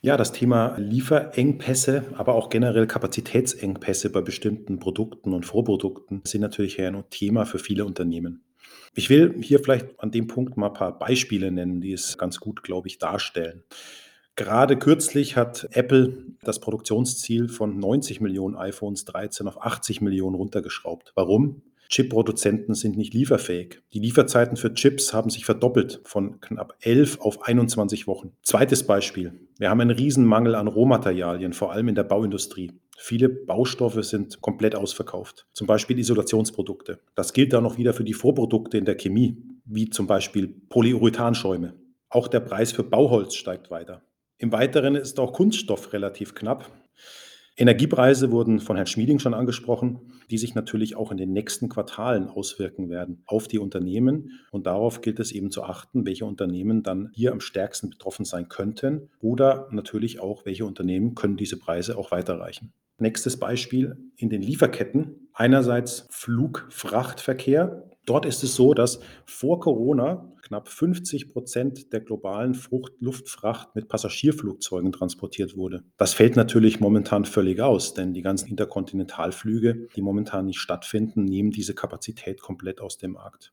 Ja, 0.00 0.16
das 0.16 0.30
Thema 0.30 0.76
Lieferengpässe, 0.78 2.04
aber 2.16 2.36
auch 2.36 2.50
generell 2.50 2.86
Kapazitätsengpässe 2.86 4.10
bei 4.10 4.20
bestimmten 4.20 4.78
Produkten 4.78 5.34
und 5.34 5.44
Vorprodukten 5.44 6.22
sind 6.24 6.40
natürlich 6.40 6.80
ein 6.80 7.02
Thema 7.10 7.46
für 7.46 7.58
viele 7.58 7.84
Unternehmen. 7.84 8.44
Ich 8.94 9.10
will 9.10 9.34
hier 9.42 9.58
vielleicht 9.58 9.98
an 9.98 10.12
dem 10.12 10.28
Punkt 10.28 10.56
mal 10.56 10.68
ein 10.68 10.72
paar 10.72 10.96
Beispiele 10.96 11.50
nennen, 11.50 11.80
die 11.80 11.92
es 11.92 12.16
ganz 12.16 12.38
gut, 12.38 12.62
glaube 12.62 12.86
ich, 12.86 12.98
darstellen. 12.98 13.64
Gerade 14.38 14.76
kürzlich 14.76 15.36
hat 15.36 15.68
Apple 15.72 16.16
das 16.44 16.60
Produktionsziel 16.60 17.48
von 17.48 17.76
90 17.76 18.20
Millionen 18.20 18.54
iPhones 18.54 19.04
13 19.04 19.48
auf 19.48 19.60
80 19.60 20.00
Millionen 20.00 20.36
runtergeschraubt. 20.36 21.10
Warum? 21.16 21.62
Chip-Produzenten 21.88 22.74
sind 22.74 22.96
nicht 22.96 23.14
lieferfähig. 23.14 23.82
Die 23.92 23.98
Lieferzeiten 23.98 24.56
für 24.56 24.72
Chips 24.74 25.12
haben 25.12 25.28
sich 25.28 25.44
verdoppelt 25.44 26.02
von 26.04 26.40
knapp 26.40 26.76
11 26.82 27.20
auf 27.20 27.48
21 27.48 28.06
Wochen. 28.06 28.30
Zweites 28.44 28.86
Beispiel. 28.86 29.32
Wir 29.58 29.70
haben 29.70 29.80
einen 29.80 29.90
Riesenmangel 29.90 30.54
an 30.54 30.68
Rohmaterialien, 30.68 31.52
vor 31.52 31.72
allem 31.72 31.88
in 31.88 31.96
der 31.96 32.04
Bauindustrie. 32.04 32.70
Viele 32.96 33.28
Baustoffe 33.28 34.04
sind 34.04 34.40
komplett 34.40 34.76
ausverkauft, 34.76 35.48
zum 35.52 35.66
Beispiel 35.66 35.98
Isolationsprodukte. 35.98 37.00
Das 37.16 37.32
gilt 37.32 37.52
dann 37.52 37.64
noch 37.64 37.76
wieder 37.76 37.92
für 37.92 38.04
die 38.04 38.14
Vorprodukte 38.14 38.78
in 38.78 38.84
der 38.84 38.94
Chemie, 38.96 39.42
wie 39.64 39.90
zum 39.90 40.06
Beispiel 40.06 40.46
Polyurethanschäume. 40.68 41.74
Auch 42.08 42.28
der 42.28 42.40
Preis 42.40 42.70
für 42.70 42.84
Bauholz 42.84 43.34
steigt 43.34 43.72
weiter. 43.72 44.02
Im 44.40 44.52
Weiteren 44.52 44.94
ist 44.94 45.18
auch 45.18 45.32
Kunststoff 45.32 45.92
relativ 45.92 46.36
knapp. 46.36 46.70
Energiepreise 47.56 48.30
wurden 48.30 48.60
von 48.60 48.76
Herrn 48.76 48.86
Schmieding 48.86 49.18
schon 49.18 49.34
angesprochen, 49.34 50.12
die 50.30 50.38
sich 50.38 50.54
natürlich 50.54 50.94
auch 50.94 51.10
in 51.10 51.16
den 51.16 51.32
nächsten 51.32 51.68
Quartalen 51.68 52.28
auswirken 52.28 52.88
werden 52.88 53.24
auf 53.26 53.48
die 53.48 53.58
Unternehmen. 53.58 54.38
Und 54.52 54.66
darauf 54.66 55.00
gilt 55.00 55.18
es 55.18 55.32
eben 55.32 55.50
zu 55.50 55.64
achten, 55.64 56.06
welche 56.06 56.24
Unternehmen 56.24 56.84
dann 56.84 57.10
hier 57.14 57.32
am 57.32 57.40
stärksten 57.40 57.90
betroffen 57.90 58.24
sein 58.24 58.48
könnten 58.48 59.10
oder 59.20 59.66
natürlich 59.72 60.20
auch, 60.20 60.46
welche 60.46 60.64
Unternehmen 60.64 61.16
können 61.16 61.36
diese 61.36 61.58
Preise 61.58 61.98
auch 61.98 62.12
weiterreichen. 62.12 62.72
Nächstes 62.98 63.40
Beispiel 63.40 63.96
in 64.16 64.30
den 64.30 64.42
Lieferketten. 64.42 65.28
Einerseits 65.32 66.06
Flugfrachtverkehr. 66.10 67.90
Dort 68.06 68.24
ist 68.24 68.44
es 68.44 68.54
so, 68.54 68.72
dass 68.72 69.00
vor 69.24 69.58
Corona 69.58 70.32
knapp 70.48 70.68
50 70.68 71.28
Prozent 71.28 71.92
der 71.92 72.00
globalen 72.00 72.54
Frucht 72.54 72.94
Luftfracht 73.00 73.74
mit 73.74 73.88
Passagierflugzeugen 73.88 74.92
transportiert 74.92 75.56
wurde. 75.56 75.84
Das 75.98 76.14
fällt 76.14 76.36
natürlich 76.36 76.80
momentan 76.80 77.24
völlig 77.24 77.60
aus, 77.60 77.94
denn 77.94 78.14
die 78.14 78.22
ganzen 78.22 78.48
Interkontinentalflüge, 78.48 79.88
die 79.94 80.02
momentan 80.02 80.46
nicht 80.46 80.58
stattfinden, 80.58 81.24
nehmen 81.24 81.50
diese 81.50 81.74
Kapazität 81.74 82.40
komplett 82.40 82.80
aus 82.80 82.96
dem 82.96 83.12
Markt. 83.12 83.52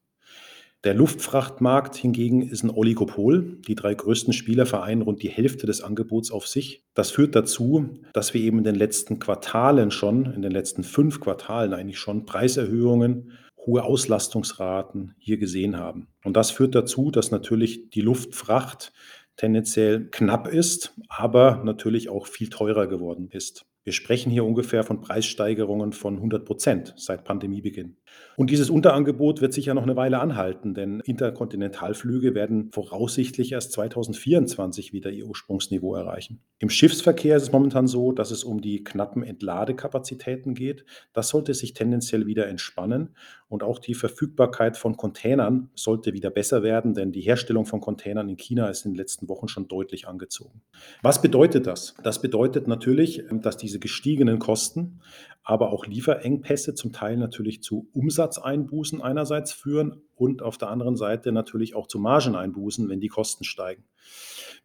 Der 0.86 0.94
Luftfrachtmarkt 0.94 1.96
hingegen 1.96 2.48
ist 2.48 2.64
ein 2.64 2.70
Oligopol. 2.70 3.58
Die 3.68 3.74
drei 3.74 3.96
größten 3.96 4.34
Spieler 4.34 4.68
vereinen 4.68 5.02
rund 5.02 5.24
die 5.24 5.30
Hälfte 5.30 5.66
des 5.66 5.82
Angebots 5.82 6.30
auf 6.30 6.48
sich. 6.48 6.84
Das 6.94 7.10
führt 7.10 7.36
dazu, 7.36 7.90
dass 8.14 8.36
wir 8.36 8.42
eben 8.42 8.60
in 8.60 8.64
den 8.64 8.75
letzten 8.75 9.18
Quartalen 9.18 9.90
schon, 9.90 10.32
in 10.32 10.44
den 10.44 10.52
letzten 10.52 10.84
fünf 10.84 11.20
Quartalen 11.20 11.74
eigentlich 11.74 11.98
schon 11.98 12.28
Preiserhöhungen 12.28 13.32
hohe 13.66 13.84
Auslastungsraten 13.84 15.16
hier 15.18 15.38
gesehen 15.38 15.78
haben. 15.78 16.08
Und 16.24 16.38
das 16.38 16.52
führt 16.52 16.76
dazu, 16.76 17.12
dass 17.12 17.32
natürlich 17.32 17.90
die 17.90 18.02
Luftfracht 18.02 18.94
tendenziell 19.38 20.08
knapp 20.12 20.48
ist, 20.48 20.94
aber 21.10 21.62
natürlich 21.64 22.10
auch 22.10 22.28
viel 22.28 22.50
teurer 22.50 22.88
geworden 22.88 23.30
ist. 23.32 23.66
Wir 23.84 23.94
sprechen 23.94 24.32
hier 24.32 24.46
ungefähr 24.46 24.84
von 24.84 25.02
Preissteigerungen 25.02 25.94
von 25.94 26.16
100 26.16 26.46
Prozent 26.46 26.94
seit 26.98 27.24
Pandemiebeginn. 27.24 27.98
Und 28.38 28.50
dieses 28.50 28.70
Unterangebot 28.70 29.42
wird 29.42 29.54
sicher 29.54 29.74
noch 29.74 29.84
eine 29.84 29.96
Weile 29.96 30.20
anhalten, 30.20 30.74
denn 30.74 31.00
Interkontinentalflüge 31.00 32.36
werden 32.36 32.70
voraussichtlich 32.72 33.54
erst 33.54 33.72
2024 33.72 34.92
wieder 34.92 35.10
ihr 35.10 35.26
Ursprungsniveau 35.26 35.96
erreichen. 35.96 36.42
Im 36.60 36.70
Schiffsverkehr 36.70 37.38
ist 37.38 37.44
es 37.44 37.52
momentan 37.52 37.88
so, 37.88 38.12
dass 38.12 38.32
es 38.32 38.44
um 38.44 38.62
die 38.62 38.84
knappen 38.84 39.24
Entladekapazitäten 39.24 40.54
geht. 40.54 40.86
Das 41.14 41.30
sollte 41.30 41.54
sich 41.54 41.74
tendenziell 41.74 42.26
wieder 42.26 42.48
entspannen 42.48 43.16
und 43.48 43.64
auch 43.64 43.80
die 43.80 43.94
Verfügbarkeit 43.94 44.76
von 44.76 44.98
Containern 44.98 45.70
sollte 45.76 46.14
wieder 46.14 46.30
besser 46.30 46.64
werden, 46.64 46.94
denn 46.94 47.12
die 47.12 47.22
Herstellung 47.22 47.66
von 47.66 47.80
Containern 47.80 48.28
in 48.28 48.38
China 48.38 48.68
ist 48.68 48.86
in 48.86 48.92
den 48.92 48.98
letzten 48.98 49.30
Wochen 49.30 49.48
schon 49.48 49.68
deutlich 49.68 50.08
angezogen. 50.08 50.62
Was 51.02 51.22
bedeutet 51.22 51.68
das? 51.68 51.96
Das 52.04 52.22
bedeutet 52.22 52.68
natürlich, 52.68 53.24
dass 53.32 53.56
diese 53.56 53.80
gestiegenen 53.80 54.40
Kosten 54.40 55.00
aber 55.46 55.72
auch 55.72 55.86
Lieferengpässe 55.86 56.74
zum 56.74 56.92
Teil 56.92 57.18
natürlich 57.18 57.62
zu 57.62 57.88
Umsatzeinbußen 57.94 59.02
einerseits 59.02 59.54
führen 59.54 60.02
und 60.16 60.42
auf 60.42 60.58
der 60.58 60.70
anderen 60.70 60.98
Seite 60.98 61.32
natürlich 61.32 61.75
auch 61.75 61.88
zu 61.88 62.00
Margeneinbußen, 62.00 62.90
wenn 62.90 63.00
die 63.00 63.10
Kosten 63.10 63.44
steigen. 63.44 63.84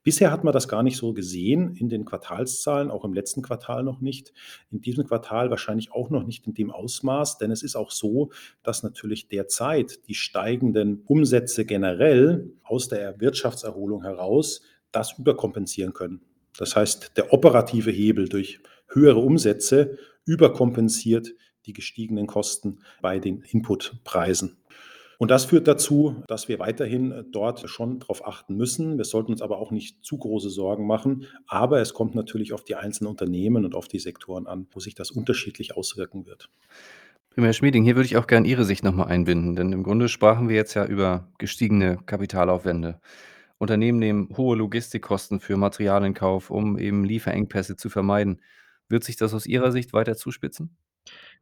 Bisher 0.02 0.32
hat 0.32 0.42
man 0.42 0.54
das 0.54 0.68
gar 0.68 0.82
nicht 0.82 0.96
so 0.96 1.12
gesehen 1.12 1.74
in 1.76 1.90
den 1.90 2.06
Quartalszahlen, 2.06 2.90
auch 2.90 3.04
im 3.04 3.12
letzten 3.12 3.42
Quartal 3.42 3.82
noch 3.82 4.00
nicht. 4.00 4.32
In 4.70 4.80
diesem 4.80 5.04
Quartal 5.04 5.50
wahrscheinlich 5.50 5.92
auch 5.92 6.08
noch 6.08 6.24
nicht 6.24 6.46
in 6.46 6.54
dem 6.54 6.70
Ausmaß, 6.70 7.36
denn 7.36 7.50
es 7.50 7.62
ist 7.62 7.76
auch 7.76 7.90
so, 7.90 8.30
dass 8.62 8.82
natürlich 8.82 9.28
derzeit 9.28 10.08
die 10.08 10.14
steigenden 10.14 11.02
Umsätze 11.06 11.66
generell 11.66 12.50
aus 12.62 12.88
der 12.88 13.20
Wirtschaftserholung 13.20 14.02
heraus 14.02 14.62
das 14.92 15.18
überkompensieren 15.18 15.92
können. 15.92 16.22
Das 16.56 16.74
heißt, 16.74 17.18
der 17.18 17.34
operative 17.34 17.90
Hebel 17.90 18.30
durch 18.30 18.60
höhere 18.88 19.20
Umsätze 19.20 19.98
überkompensiert 20.24 21.34
die 21.66 21.72
gestiegenen 21.72 22.26
Kosten 22.26 22.80
bei 23.02 23.18
den 23.18 23.42
Inputpreisen. 23.42 24.56
Und 25.18 25.30
das 25.30 25.44
führt 25.44 25.68
dazu, 25.68 26.22
dass 26.28 26.48
wir 26.48 26.58
weiterhin 26.58 27.26
dort 27.30 27.68
schon 27.68 28.00
darauf 28.00 28.26
achten 28.26 28.56
müssen. 28.56 28.96
Wir 28.96 29.04
sollten 29.04 29.32
uns 29.32 29.42
aber 29.42 29.58
auch 29.58 29.70
nicht 29.70 30.02
zu 30.02 30.16
große 30.16 30.48
Sorgen 30.48 30.86
machen. 30.86 31.26
Aber 31.46 31.78
es 31.82 31.92
kommt 31.92 32.14
natürlich 32.14 32.54
auf 32.54 32.64
die 32.64 32.74
einzelnen 32.74 33.10
Unternehmen 33.10 33.66
und 33.66 33.74
auf 33.74 33.86
die 33.86 33.98
Sektoren 33.98 34.46
an, 34.46 34.66
wo 34.70 34.80
sich 34.80 34.94
das 34.94 35.10
unterschiedlich 35.10 35.76
auswirken 35.76 36.24
wird. 36.24 36.48
Herr 37.36 37.52
Schmieding, 37.52 37.84
hier 37.84 37.96
würde 37.96 38.06
ich 38.06 38.16
auch 38.16 38.26
gerne 38.26 38.48
Ihre 38.48 38.64
Sicht 38.64 38.82
nochmal 38.82 39.08
einbinden, 39.08 39.56
denn 39.56 39.72
im 39.72 39.82
Grunde 39.82 40.08
sprachen 40.08 40.48
wir 40.48 40.56
jetzt 40.56 40.72
ja 40.72 40.86
über 40.86 41.28
gestiegene 41.36 41.98
Kapitalaufwände. 42.06 42.98
Unternehmen 43.58 43.98
nehmen 43.98 44.28
hohe 44.38 44.56
Logistikkosten 44.56 45.38
für 45.38 45.58
Material 45.58 46.02
in 46.06 46.14
Kauf, 46.14 46.50
um 46.50 46.78
eben 46.78 47.04
Lieferengpässe 47.04 47.76
zu 47.76 47.90
vermeiden. 47.90 48.40
Wird 48.90 49.04
sich 49.04 49.16
das 49.16 49.32
aus 49.34 49.46
Ihrer 49.46 49.70
Sicht 49.70 49.92
weiter 49.92 50.16
zuspitzen? 50.16 50.76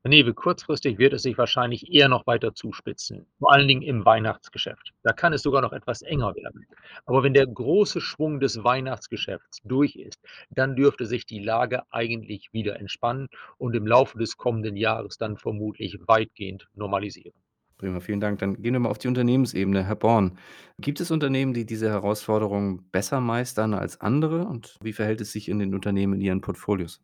Newe, 0.04 0.32
kurzfristig 0.34 0.98
wird 0.98 1.14
es 1.14 1.22
sich 1.22 1.36
wahrscheinlich 1.38 1.92
eher 1.92 2.08
noch 2.08 2.26
weiter 2.26 2.54
zuspitzen, 2.54 3.26
vor 3.38 3.52
allen 3.52 3.66
Dingen 3.66 3.82
im 3.82 4.04
Weihnachtsgeschäft. 4.04 4.92
Da 5.02 5.12
kann 5.12 5.32
es 5.32 5.42
sogar 5.42 5.62
noch 5.62 5.72
etwas 5.72 6.02
enger 6.02 6.36
werden. 6.36 6.66
Aber 7.06 7.22
wenn 7.22 7.34
der 7.34 7.46
große 7.46 8.00
Schwung 8.00 8.38
des 8.38 8.62
Weihnachtsgeschäfts 8.62 9.60
durch 9.64 9.96
ist, 9.96 10.20
dann 10.50 10.76
dürfte 10.76 11.06
sich 11.06 11.24
die 11.26 11.40
Lage 11.40 11.82
eigentlich 11.90 12.52
wieder 12.52 12.78
entspannen 12.78 13.28
und 13.56 13.74
im 13.74 13.86
Laufe 13.86 14.18
des 14.18 14.36
kommenden 14.36 14.76
Jahres 14.76 15.16
dann 15.16 15.36
vermutlich 15.36 15.98
weitgehend 16.06 16.68
normalisieren. 16.74 17.34
Prima, 17.78 18.00
vielen 18.00 18.18
Dank. 18.18 18.40
Dann 18.40 18.60
gehen 18.60 18.72
wir 18.72 18.80
mal 18.80 18.88
auf 18.88 18.98
die 18.98 19.06
Unternehmensebene. 19.06 19.86
Herr 19.86 19.94
Born, 19.94 20.36
gibt 20.80 21.00
es 21.00 21.12
Unternehmen, 21.12 21.54
die 21.54 21.64
diese 21.64 21.88
Herausforderungen 21.88 22.82
besser 22.90 23.20
meistern 23.20 23.72
als 23.72 24.00
andere? 24.00 24.46
Und 24.46 24.76
wie 24.82 24.92
verhält 24.92 25.20
es 25.20 25.30
sich 25.30 25.48
in 25.48 25.60
den 25.60 25.72
Unternehmen 25.72 26.14
in 26.14 26.20
ihren 26.20 26.40
Portfolios? 26.40 27.00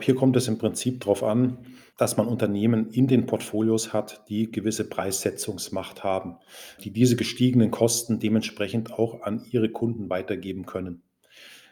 Hier 0.00 0.14
kommt 0.14 0.36
es 0.36 0.46
im 0.46 0.58
Prinzip 0.58 1.00
darauf 1.00 1.24
an, 1.24 1.58
dass 1.98 2.16
man 2.16 2.28
Unternehmen 2.28 2.90
in 2.90 3.08
den 3.08 3.26
Portfolios 3.26 3.92
hat, 3.92 4.22
die 4.28 4.52
gewisse 4.52 4.88
Preissetzungsmacht 4.88 6.04
haben, 6.04 6.36
die 6.84 6.92
diese 6.92 7.16
gestiegenen 7.16 7.72
Kosten 7.72 8.20
dementsprechend 8.20 8.92
auch 8.92 9.22
an 9.22 9.44
ihre 9.50 9.70
Kunden 9.70 10.08
weitergeben 10.08 10.66
können. 10.66 11.02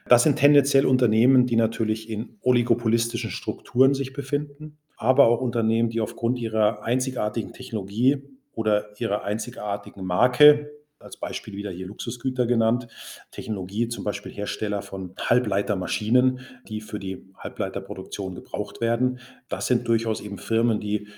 Das 0.09 0.25
sind 0.25 0.41
tendenziell 0.41 0.87
Unternehmen, 0.87 1.47
die 1.47 1.55
natürlich 1.55 2.11
in 2.11 2.37
oligopolistischen 2.41 3.31
Strukturen 3.31 3.95
sich 3.95 4.13
befinden, 4.13 4.79
aber 4.97 5.29
auch 5.29 5.41
Unternehmen, 5.41 5.89
die 5.89 6.01
aufgrund 6.01 6.39
ihrer 6.41 6.83
einzigartigen 6.83 7.53
Technologie 7.53 8.25
oder 8.61 9.01
ihrer 9.01 9.25
einzigartigen 9.25 10.05
Marke, 10.05 10.71
als 10.99 11.17
Beispiel 11.17 11.57
wieder 11.57 11.71
hier 11.71 11.87
Luxusgüter 11.87 12.47
genannt, 12.47 12.89
Technologie, 13.31 13.89
zum 13.89 14.05
Beispiel 14.05 14.33
Hersteller 14.33 14.83
von 14.83 15.15
Halbleitermaschinen, 15.19 16.41
die 16.69 16.83
für 16.83 16.99
die 16.99 17.33
Halbleiterproduktion 17.39 18.35
gebraucht 18.35 18.83
werden. 18.83 19.19
Das 19.49 19.67
sind 19.67 19.89
durchaus 19.89 20.21
eben 20.21 20.37
Firmen, 20.37 20.79
die 20.79 21.09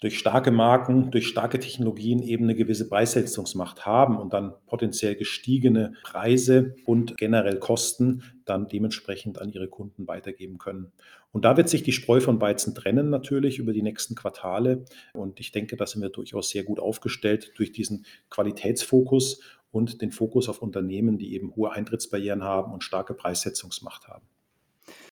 durch 0.00 0.18
starke 0.18 0.50
Marken, 0.50 1.10
durch 1.10 1.28
starke 1.28 1.58
Technologien 1.58 2.22
eben 2.22 2.44
eine 2.44 2.54
gewisse 2.54 2.88
Preissetzungsmacht 2.88 3.84
haben 3.84 4.16
und 4.16 4.32
dann 4.32 4.54
potenziell 4.66 5.14
gestiegene 5.14 5.92
Preise 6.02 6.74
und 6.86 7.18
generell 7.18 7.58
Kosten 7.58 8.22
dann 8.46 8.66
dementsprechend 8.66 9.40
an 9.40 9.50
ihre 9.50 9.68
Kunden 9.68 10.08
weitergeben 10.08 10.58
können. 10.58 10.90
Und 11.32 11.44
da 11.44 11.56
wird 11.56 11.68
sich 11.68 11.82
die 11.82 11.92
Spreu 11.92 12.20
von 12.20 12.40
Weizen 12.40 12.74
trennen 12.74 13.10
natürlich 13.10 13.58
über 13.58 13.72
die 13.72 13.82
nächsten 13.82 14.14
Quartale. 14.14 14.84
Und 15.12 15.38
ich 15.38 15.52
denke, 15.52 15.76
da 15.76 15.86
sind 15.86 16.02
wir 16.02 16.08
durchaus 16.08 16.50
sehr 16.50 16.64
gut 16.64 16.80
aufgestellt 16.80 17.52
durch 17.56 17.70
diesen 17.70 18.04
Qualitätsfokus 18.30 19.40
und 19.70 20.02
den 20.02 20.10
Fokus 20.10 20.48
auf 20.48 20.62
Unternehmen, 20.62 21.18
die 21.18 21.34
eben 21.34 21.54
hohe 21.54 21.70
Eintrittsbarrieren 21.70 22.42
haben 22.42 22.72
und 22.72 22.82
starke 22.82 23.14
Preissetzungsmacht 23.14 24.08
haben. 24.08 24.24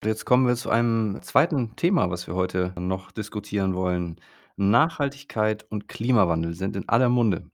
Jetzt 0.04 0.25
kommen 0.25 0.47
wir 0.47 0.57
zu 0.57 0.71
einem 0.71 1.21
zweiten 1.23 1.76
Thema, 1.76 2.11
was 2.11 2.26
wir 2.26 2.35
heute 2.35 2.73
noch 2.76 3.12
diskutieren 3.12 3.75
wollen. 3.75 4.16
Nachhaltigkeit 4.59 5.65
und 5.71 5.88
Klimawandel 5.88 6.55
sind 6.55 6.77
in 6.77 6.88
aller 6.88 7.09
Munde. 7.09 7.50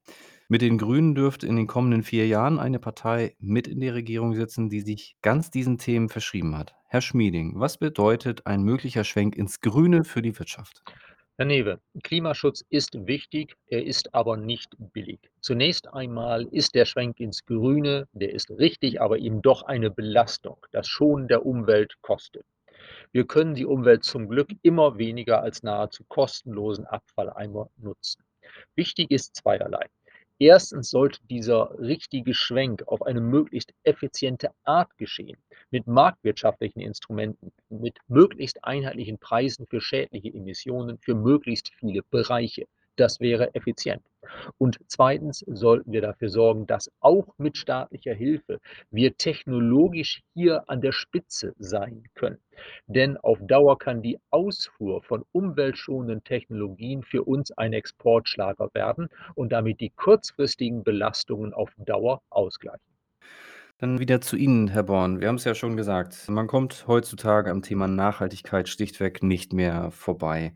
Mit 0.48 0.62
den 0.62 0.78
Grünen 0.78 1.14
dürfte 1.14 1.46
in 1.46 1.56
den 1.56 1.66
kommenden 1.66 2.02
vier 2.02 2.26
Jahren 2.26 2.58
eine 2.58 2.78
Partei 2.78 3.34
mit 3.38 3.66
in 3.66 3.80
der 3.80 3.94
Regierung 3.94 4.34
sitzen, 4.34 4.68
die 4.68 4.80
sich 4.80 5.16
ganz 5.22 5.50
diesen 5.50 5.78
Themen 5.78 6.08
verschrieben 6.08 6.56
hat. 6.56 6.74
Herr 6.88 7.00
Schmieding, 7.00 7.54
was 7.56 7.78
bedeutet 7.78 8.46
ein 8.46 8.62
möglicher 8.62 9.04
Schwenk 9.04 9.36
ins 9.36 9.60
Grüne 9.60 10.04
für 10.04 10.22
die 10.22 10.38
Wirtschaft? 10.38 10.82
Herr 11.36 11.46
Newe, 11.46 11.80
Klimaschutz 12.04 12.64
ist 12.70 13.08
wichtig, 13.08 13.56
er 13.66 13.84
ist 13.84 14.14
aber 14.14 14.36
nicht 14.36 14.76
billig. 14.78 15.18
Zunächst 15.40 15.92
einmal 15.92 16.44
ist 16.52 16.76
der 16.76 16.84
Schwenk 16.84 17.18
ins 17.18 17.44
Grüne, 17.44 18.06
der 18.12 18.32
ist 18.32 18.52
richtig, 18.52 19.00
aber 19.00 19.18
eben 19.18 19.42
doch 19.42 19.62
eine 19.62 19.90
Belastung. 19.90 20.58
Das 20.70 20.86
Schonen 20.86 21.26
der 21.26 21.44
Umwelt 21.44 21.96
kostet. 22.02 22.46
Wir 23.12 23.26
können 23.26 23.54
die 23.54 23.66
Umwelt 23.66 24.04
zum 24.04 24.28
Glück 24.28 24.50
immer 24.62 24.98
weniger 24.98 25.42
als 25.42 25.62
nahezu 25.62 26.04
kostenlosen 26.08 26.86
Abfalleimer 26.86 27.70
nutzen. 27.76 28.24
Wichtig 28.74 29.10
ist 29.10 29.36
zweierlei. 29.36 29.88
Erstens 30.38 30.90
sollte 30.90 31.20
dieser 31.30 31.78
richtige 31.78 32.34
Schwenk 32.34 32.82
auf 32.88 33.02
eine 33.02 33.20
möglichst 33.20 33.72
effiziente 33.84 34.50
Art 34.64 34.96
geschehen, 34.98 35.38
mit 35.70 35.86
marktwirtschaftlichen 35.86 36.80
Instrumenten, 36.80 37.52
mit 37.68 37.98
möglichst 38.08 38.64
einheitlichen 38.64 39.18
Preisen 39.18 39.66
für 39.68 39.80
schädliche 39.80 40.34
Emissionen 40.34 40.98
für 40.98 41.14
möglichst 41.14 41.72
viele 41.74 42.02
Bereiche. 42.02 42.66
Das 42.96 43.20
wäre 43.20 43.54
effizient. 43.54 44.02
Und 44.58 44.78
zweitens 44.86 45.44
sollten 45.46 45.92
wir 45.92 46.00
dafür 46.00 46.28
sorgen, 46.28 46.66
dass 46.66 46.90
auch 47.00 47.26
mit 47.38 47.56
staatlicher 47.56 48.14
Hilfe 48.14 48.60
wir 48.90 49.16
technologisch 49.16 50.22
hier 50.34 50.68
an 50.68 50.80
der 50.80 50.92
Spitze 50.92 51.54
sein 51.58 52.04
können. 52.14 52.38
Denn 52.86 53.16
auf 53.16 53.38
Dauer 53.42 53.78
kann 53.78 54.02
die 54.02 54.18
Ausfuhr 54.30 55.02
von 55.02 55.24
umweltschonenden 55.32 56.24
Technologien 56.24 57.02
für 57.02 57.24
uns 57.24 57.50
ein 57.52 57.72
Exportschlager 57.72 58.70
werden 58.74 59.08
und 59.34 59.52
damit 59.52 59.80
die 59.80 59.90
kurzfristigen 59.90 60.84
Belastungen 60.84 61.52
auf 61.52 61.70
Dauer 61.76 62.22
ausgleichen. 62.30 62.94
Dann 63.78 63.98
wieder 63.98 64.20
zu 64.20 64.36
Ihnen, 64.36 64.68
Herr 64.68 64.84
Born. 64.84 65.20
Wir 65.20 65.28
haben 65.28 65.34
es 65.34 65.44
ja 65.44 65.54
schon 65.54 65.76
gesagt, 65.76 66.28
man 66.28 66.46
kommt 66.46 66.86
heutzutage 66.86 67.50
am 67.50 67.60
Thema 67.60 67.88
Nachhaltigkeit 67.88 68.68
schlichtweg 68.68 69.22
nicht 69.22 69.52
mehr 69.52 69.90
vorbei. 69.90 70.54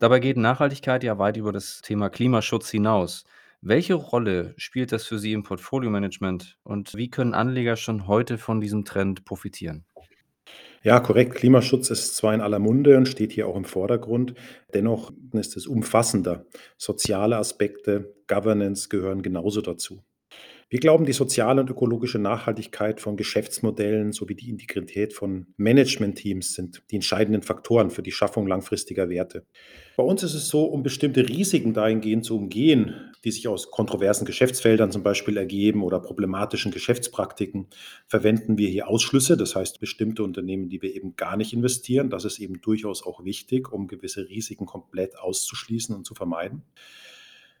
Dabei 0.00 0.20
geht 0.20 0.36
Nachhaltigkeit 0.36 1.02
ja 1.02 1.18
weit 1.18 1.36
über 1.36 1.50
das 1.50 1.80
Thema 1.82 2.08
Klimaschutz 2.08 2.70
hinaus. 2.70 3.24
Welche 3.60 3.94
Rolle 3.94 4.54
spielt 4.56 4.92
das 4.92 5.04
für 5.04 5.18
Sie 5.18 5.32
im 5.32 5.42
Portfolio-Management 5.42 6.56
und 6.62 6.94
wie 6.94 7.10
können 7.10 7.34
Anleger 7.34 7.74
schon 7.74 8.06
heute 8.06 8.38
von 8.38 8.60
diesem 8.60 8.84
Trend 8.84 9.24
profitieren? 9.24 9.84
Ja, 10.84 11.00
korrekt. 11.00 11.34
Klimaschutz 11.34 11.90
ist 11.90 12.14
zwar 12.14 12.32
in 12.32 12.40
aller 12.40 12.60
Munde 12.60 12.96
und 12.96 13.08
steht 13.08 13.32
hier 13.32 13.48
auch 13.48 13.56
im 13.56 13.64
Vordergrund, 13.64 14.34
dennoch 14.72 15.12
ist 15.32 15.56
es 15.56 15.66
umfassender. 15.66 16.46
Soziale 16.76 17.36
Aspekte, 17.36 18.14
Governance 18.28 18.88
gehören 18.88 19.22
genauso 19.22 19.60
dazu. 19.60 20.04
Wir 20.70 20.80
glauben, 20.80 21.06
die 21.06 21.14
soziale 21.14 21.62
und 21.62 21.70
ökologische 21.70 22.18
Nachhaltigkeit 22.18 23.00
von 23.00 23.16
Geschäftsmodellen 23.16 24.12
sowie 24.12 24.34
die 24.34 24.50
Integrität 24.50 25.14
von 25.14 25.46
Managementteams 25.56 26.52
sind 26.52 26.82
die 26.90 26.96
entscheidenden 26.96 27.40
Faktoren 27.40 27.88
für 27.88 28.02
die 28.02 28.12
Schaffung 28.12 28.46
langfristiger 28.46 29.08
Werte. 29.08 29.46
Bei 29.96 30.02
uns 30.02 30.22
ist 30.22 30.34
es 30.34 30.48
so, 30.48 30.64
um 30.66 30.82
bestimmte 30.82 31.26
Risiken 31.26 31.72
dahingehend 31.72 32.26
zu 32.26 32.36
umgehen, 32.36 32.94
die 33.24 33.30
sich 33.30 33.48
aus 33.48 33.70
kontroversen 33.70 34.26
Geschäftsfeldern 34.26 34.92
zum 34.92 35.02
Beispiel 35.02 35.38
ergeben 35.38 35.82
oder 35.82 36.00
problematischen 36.00 36.70
Geschäftspraktiken, 36.70 37.68
verwenden 38.06 38.58
wir 38.58 38.68
hier 38.68 38.88
Ausschlüsse, 38.88 39.38
das 39.38 39.56
heißt 39.56 39.80
bestimmte 39.80 40.22
Unternehmen, 40.22 40.68
die 40.68 40.82
wir 40.82 40.94
eben 40.94 41.16
gar 41.16 41.38
nicht 41.38 41.54
investieren. 41.54 42.10
Das 42.10 42.26
ist 42.26 42.40
eben 42.40 42.60
durchaus 42.60 43.02
auch 43.06 43.24
wichtig, 43.24 43.72
um 43.72 43.88
gewisse 43.88 44.28
Risiken 44.28 44.66
komplett 44.66 45.18
auszuschließen 45.18 45.96
und 45.96 46.04
zu 46.04 46.14
vermeiden. 46.14 46.62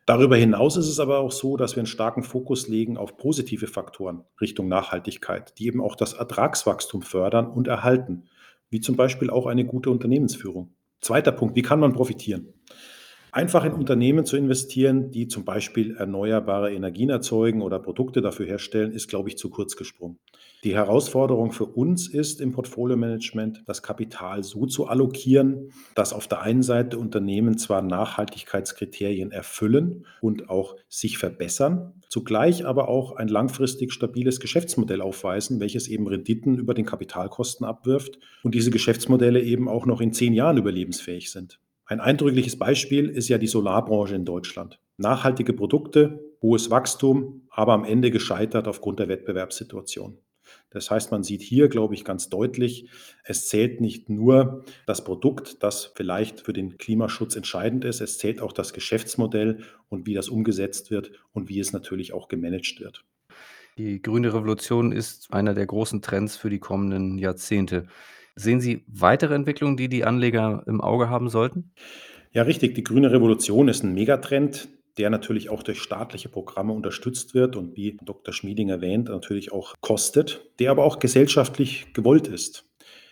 Darüber 0.08 0.36
hinaus 0.36 0.78
ist 0.78 0.88
es 0.88 1.00
aber 1.00 1.18
auch 1.18 1.32
so, 1.32 1.58
dass 1.58 1.76
wir 1.76 1.80
einen 1.80 1.86
starken 1.86 2.22
Fokus 2.22 2.66
legen 2.66 2.96
auf 2.96 3.18
positive 3.18 3.66
Faktoren 3.66 4.24
Richtung 4.40 4.66
Nachhaltigkeit, 4.66 5.52
die 5.58 5.66
eben 5.66 5.82
auch 5.82 5.96
das 5.96 6.14
Ertragswachstum 6.14 7.02
fördern 7.02 7.46
und 7.46 7.68
erhalten, 7.68 8.24
wie 8.70 8.80
zum 8.80 8.96
Beispiel 8.96 9.28
auch 9.28 9.44
eine 9.44 9.66
gute 9.66 9.90
Unternehmensführung. 9.90 10.72
Zweiter 11.02 11.30
Punkt, 11.30 11.56
wie 11.56 11.62
kann 11.62 11.78
man 11.78 11.92
profitieren? 11.92 12.54
Einfach 13.30 13.64
in 13.64 13.72
Unternehmen 13.72 14.24
zu 14.24 14.36
investieren, 14.36 15.10
die 15.10 15.28
zum 15.28 15.44
Beispiel 15.44 15.96
erneuerbare 15.96 16.72
Energien 16.72 17.10
erzeugen 17.10 17.62
oder 17.62 17.78
Produkte 17.78 18.22
dafür 18.22 18.46
herstellen, 18.46 18.92
ist, 18.92 19.08
glaube 19.08 19.28
ich, 19.28 19.36
zu 19.36 19.50
kurz 19.50 19.76
gesprungen. 19.76 20.18
Die 20.64 20.74
Herausforderung 20.74 21.52
für 21.52 21.66
uns 21.66 22.08
ist 22.08 22.40
im 22.40 22.52
Portfolio-Management, 22.52 23.62
das 23.66 23.80
Kapital 23.80 24.42
so 24.42 24.66
zu 24.66 24.88
allokieren, 24.88 25.70
dass 25.94 26.12
auf 26.12 26.26
der 26.26 26.42
einen 26.42 26.64
Seite 26.64 26.98
Unternehmen 26.98 27.58
zwar 27.58 27.80
Nachhaltigkeitskriterien 27.80 29.30
erfüllen 29.30 30.04
und 30.20 30.50
auch 30.50 30.74
sich 30.88 31.16
verbessern, 31.16 31.92
zugleich 32.08 32.66
aber 32.66 32.88
auch 32.88 33.14
ein 33.14 33.28
langfristig 33.28 33.92
stabiles 33.92 34.40
Geschäftsmodell 34.40 35.00
aufweisen, 35.00 35.60
welches 35.60 35.86
eben 35.86 36.08
Renditen 36.08 36.58
über 36.58 36.74
den 36.74 36.86
Kapitalkosten 36.86 37.64
abwirft 37.64 38.18
und 38.42 38.54
diese 38.54 38.72
Geschäftsmodelle 38.72 39.40
eben 39.40 39.68
auch 39.68 39.86
noch 39.86 40.00
in 40.00 40.12
zehn 40.12 40.32
Jahren 40.32 40.56
überlebensfähig 40.56 41.30
sind. 41.30 41.60
Ein 41.90 42.00
eindrückliches 42.00 42.58
Beispiel 42.58 43.08
ist 43.08 43.30
ja 43.30 43.38
die 43.38 43.46
Solarbranche 43.46 44.14
in 44.14 44.26
Deutschland. 44.26 44.78
Nachhaltige 44.98 45.54
Produkte, 45.54 46.20
hohes 46.42 46.70
Wachstum, 46.70 47.48
aber 47.48 47.72
am 47.72 47.84
Ende 47.84 48.10
gescheitert 48.10 48.68
aufgrund 48.68 48.98
der 48.98 49.08
Wettbewerbssituation. 49.08 50.18
Das 50.68 50.90
heißt, 50.90 51.10
man 51.12 51.22
sieht 51.22 51.40
hier, 51.40 51.68
glaube 51.68 51.94
ich, 51.94 52.04
ganz 52.04 52.28
deutlich, 52.28 52.90
es 53.24 53.48
zählt 53.48 53.80
nicht 53.80 54.10
nur 54.10 54.66
das 54.86 55.02
Produkt, 55.02 55.62
das 55.62 55.90
vielleicht 55.94 56.40
für 56.40 56.52
den 56.52 56.76
Klimaschutz 56.76 57.36
entscheidend 57.36 57.86
ist, 57.86 58.02
es 58.02 58.18
zählt 58.18 58.42
auch 58.42 58.52
das 58.52 58.74
Geschäftsmodell 58.74 59.62
und 59.88 60.06
wie 60.06 60.12
das 60.12 60.28
umgesetzt 60.28 60.90
wird 60.90 61.12
und 61.32 61.48
wie 61.48 61.58
es 61.58 61.72
natürlich 61.72 62.12
auch 62.12 62.28
gemanagt 62.28 62.80
wird. 62.80 63.06
Die 63.78 64.02
grüne 64.02 64.34
Revolution 64.34 64.92
ist 64.92 65.32
einer 65.32 65.54
der 65.54 65.66
großen 65.66 66.02
Trends 66.02 66.36
für 66.36 66.50
die 66.50 66.58
kommenden 66.58 67.16
Jahrzehnte. 67.16 67.86
Sehen 68.38 68.60
Sie 68.60 68.84
weitere 68.86 69.34
Entwicklungen, 69.34 69.76
die 69.76 69.88
die 69.88 70.04
Anleger 70.04 70.62
im 70.66 70.80
Auge 70.80 71.10
haben 71.10 71.28
sollten? 71.28 71.72
Ja, 72.32 72.42
richtig. 72.42 72.74
Die 72.76 72.84
grüne 72.84 73.10
Revolution 73.10 73.66
ist 73.68 73.82
ein 73.82 73.94
Megatrend, 73.94 74.68
der 74.96 75.10
natürlich 75.10 75.50
auch 75.50 75.64
durch 75.64 75.80
staatliche 75.80 76.28
Programme 76.28 76.72
unterstützt 76.72 77.34
wird 77.34 77.56
und 77.56 77.76
wie 77.76 77.96
Dr. 78.02 78.32
Schmieding 78.32 78.68
erwähnt, 78.68 79.08
natürlich 79.08 79.52
auch 79.52 79.74
kostet, 79.80 80.52
der 80.60 80.70
aber 80.70 80.84
auch 80.84 81.00
gesellschaftlich 81.00 81.92
gewollt 81.94 82.28
ist. 82.28 82.67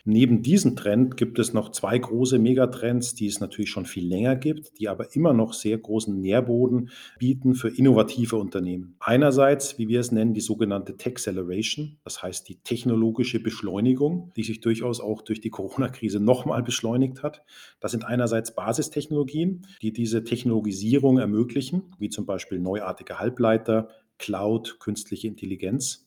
Neben 0.08 0.40
diesem 0.40 0.76
Trend 0.76 1.16
gibt 1.16 1.40
es 1.40 1.52
noch 1.52 1.72
zwei 1.72 1.98
große 1.98 2.38
Megatrends, 2.38 3.16
die 3.16 3.26
es 3.26 3.40
natürlich 3.40 3.70
schon 3.70 3.86
viel 3.86 4.06
länger 4.06 4.36
gibt, 4.36 4.78
die 4.78 4.88
aber 4.88 5.16
immer 5.16 5.32
noch 5.32 5.52
sehr 5.52 5.76
großen 5.76 6.20
Nährboden 6.20 6.90
bieten 7.18 7.56
für 7.56 7.68
innovative 7.68 8.36
Unternehmen. 8.36 8.94
Einerseits, 9.00 9.78
wie 9.78 9.88
wir 9.88 9.98
es 9.98 10.12
nennen, 10.12 10.32
die 10.32 10.40
sogenannte 10.40 10.96
Tech 10.96 11.16
Acceleration, 11.16 11.96
das 12.04 12.22
heißt 12.22 12.48
die 12.48 12.60
technologische 12.62 13.40
Beschleunigung, 13.40 14.30
die 14.36 14.44
sich 14.44 14.60
durchaus 14.60 15.00
auch 15.00 15.22
durch 15.22 15.40
die 15.40 15.50
Corona-Krise 15.50 16.20
nochmal 16.20 16.62
beschleunigt 16.62 17.24
hat. 17.24 17.42
Das 17.80 17.90
sind 17.90 18.04
einerseits 18.04 18.54
Basistechnologien, 18.54 19.66
die 19.82 19.92
diese 19.92 20.22
Technologisierung 20.22 21.18
ermöglichen, 21.18 21.82
wie 21.98 22.10
zum 22.10 22.26
Beispiel 22.26 22.60
neuartige 22.60 23.18
Halbleiter, 23.18 23.88
Cloud, 24.18 24.78
künstliche 24.78 25.26
Intelligenz. 25.26 26.06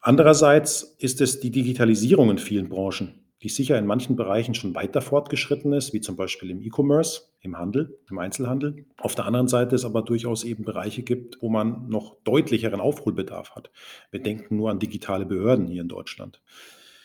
Andererseits 0.00 0.94
ist 0.98 1.20
es 1.20 1.40
die 1.40 1.50
Digitalisierung 1.50 2.30
in 2.30 2.38
vielen 2.38 2.68
Branchen, 2.68 3.23
die 3.44 3.50
sicher 3.50 3.78
in 3.78 3.84
manchen 3.84 4.16
Bereichen 4.16 4.54
schon 4.54 4.74
weiter 4.74 5.02
fortgeschritten 5.02 5.74
ist, 5.74 5.92
wie 5.92 6.00
zum 6.00 6.16
Beispiel 6.16 6.50
im 6.50 6.62
E-Commerce, 6.62 7.24
im 7.42 7.58
Handel, 7.58 7.98
im 8.08 8.18
Einzelhandel. 8.18 8.86
Auf 8.96 9.14
der 9.14 9.26
anderen 9.26 9.48
Seite 9.48 9.74
es 9.74 9.84
aber 9.84 10.00
durchaus 10.00 10.44
eben 10.44 10.64
Bereiche 10.64 11.02
gibt, 11.02 11.42
wo 11.42 11.50
man 11.50 11.86
noch 11.90 12.16
deutlicheren 12.24 12.80
Aufholbedarf 12.80 13.54
hat. 13.54 13.70
Wir 14.10 14.22
denken 14.22 14.56
nur 14.56 14.70
an 14.70 14.78
digitale 14.78 15.26
Behörden 15.26 15.66
hier 15.66 15.82
in 15.82 15.88
Deutschland. 15.88 16.40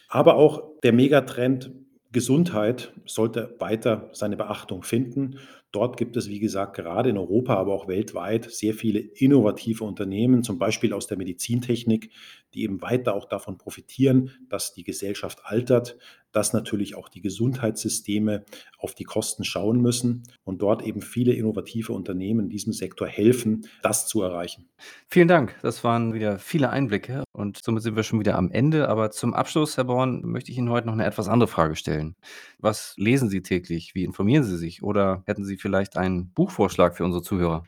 Aber 0.07 0.35
auch 0.35 0.79
der 0.81 0.93
Megatrend 0.93 1.71
Gesundheit 2.11 2.91
sollte 3.05 3.55
weiter 3.59 4.09
seine 4.13 4.35
Beachtung 4.35 4.81
finden. 4.81 5.37
Dort 5.71 5.97
gibt 5.97 6.17
es, 6.17 6.27
wie 6.27 6.39
gesagt, 6.39 6.75
gerade 6.75 7.11
in 7.11 7.17
Europa, 7.19 7.55
aber 7.55 7.73
auch 7.73 7.87
weltweit 7.87 8.49
sehr 8.49 8.73
viele 8.73 8.99
innovative 8.99 9.83
Unternehmen, 9.83 10.41
zum 10.41 10.57
Beispiel 10.57 10.93
aus 10.93 11.05
der 11.05 11.17
Medizintechnik, 11.17 12.09
die 12.55 12.63
eben 12.63 12.81
weiter 12.81 13.13
auch 13.13 13.25
davon 13.25 13.59
profitieren, 13.59 14.31
dass 14.49 14.73
die 14.73 14.83
Gesellschaft 14.83 15.41
altert, 15.43 15.97
dass 16.31 16.53
natürlich 16.53 16.95
auch 16.95 17.09
die 17.09 17.21
Gesundheitssysteme 17.21 18.43
auf 18.77 18.95
die 18.95 19.03
Kosten 19.03 19.43
schauen 19.43 19.81
müssen 19.81 20.23
und 20.43 20.61
dort 20.61 20.81
eben 20.83 21.01
viele 21.01 21.33
innovative 21.33 21.93
Unternehmen 21.93 22.45
in 22.45 22.49
diesem 22.49 22.73
Sektor 22.73 23.07
helfen, 23.07 23.67
das 23.81 24.07
zu 24.07 24.21
erreichen. 24.21 24.69
Vielen 25.07 25.27
Dank. 25.27 25.55
Das 25.61 25.83
waren 25.83 26.13
wieder 26.13 26.39
viele 26.39 26.69
Einblicke 26.69 27.23
und 27.31 27.59
somit 27.63 27.83
sind 27.83 27.95
wir 27.95 28.03
schon 28.03 28.19
wieder 28.19 28.37
am 28.37 28.51
Ende. 28.51 28.89
Aber 28.89 29.11
zum 29.11 29.33
Abschluss, 29.33 29.77
Herr 29.77 29.85
Born, 29.85 30.21
möchte 30.23 30.51
ich 30.51 30.57
Ihnen 30.57 30.69
heute 30.69 30.87
noch 30.87 30.93
eine 30.93 31.05
etwas 31.05 31.27
andere 31.27 31.47
Frage 31.47 31.75
stellen. 31.75 32.15
Was 32.59 32.93
lesen 32.97 33.29
Sie 33.29 33.41
täglich? 33.41 33.95
Wie 33.95 34.03
informieren 34.03 34.43
Sie 34.43 34.57
sich? 34.57 34.83
Oder 34.83 35.23
hätten 35.25 35.45
Sie 35.45 35.57
vielleicht 35.57 35.97
einen 35.97 36.31
Buchvorschlag 36.33 36.95
für 36.95 37.03
unsere 37.03 37.23
Zuhörer? 37.23 37.63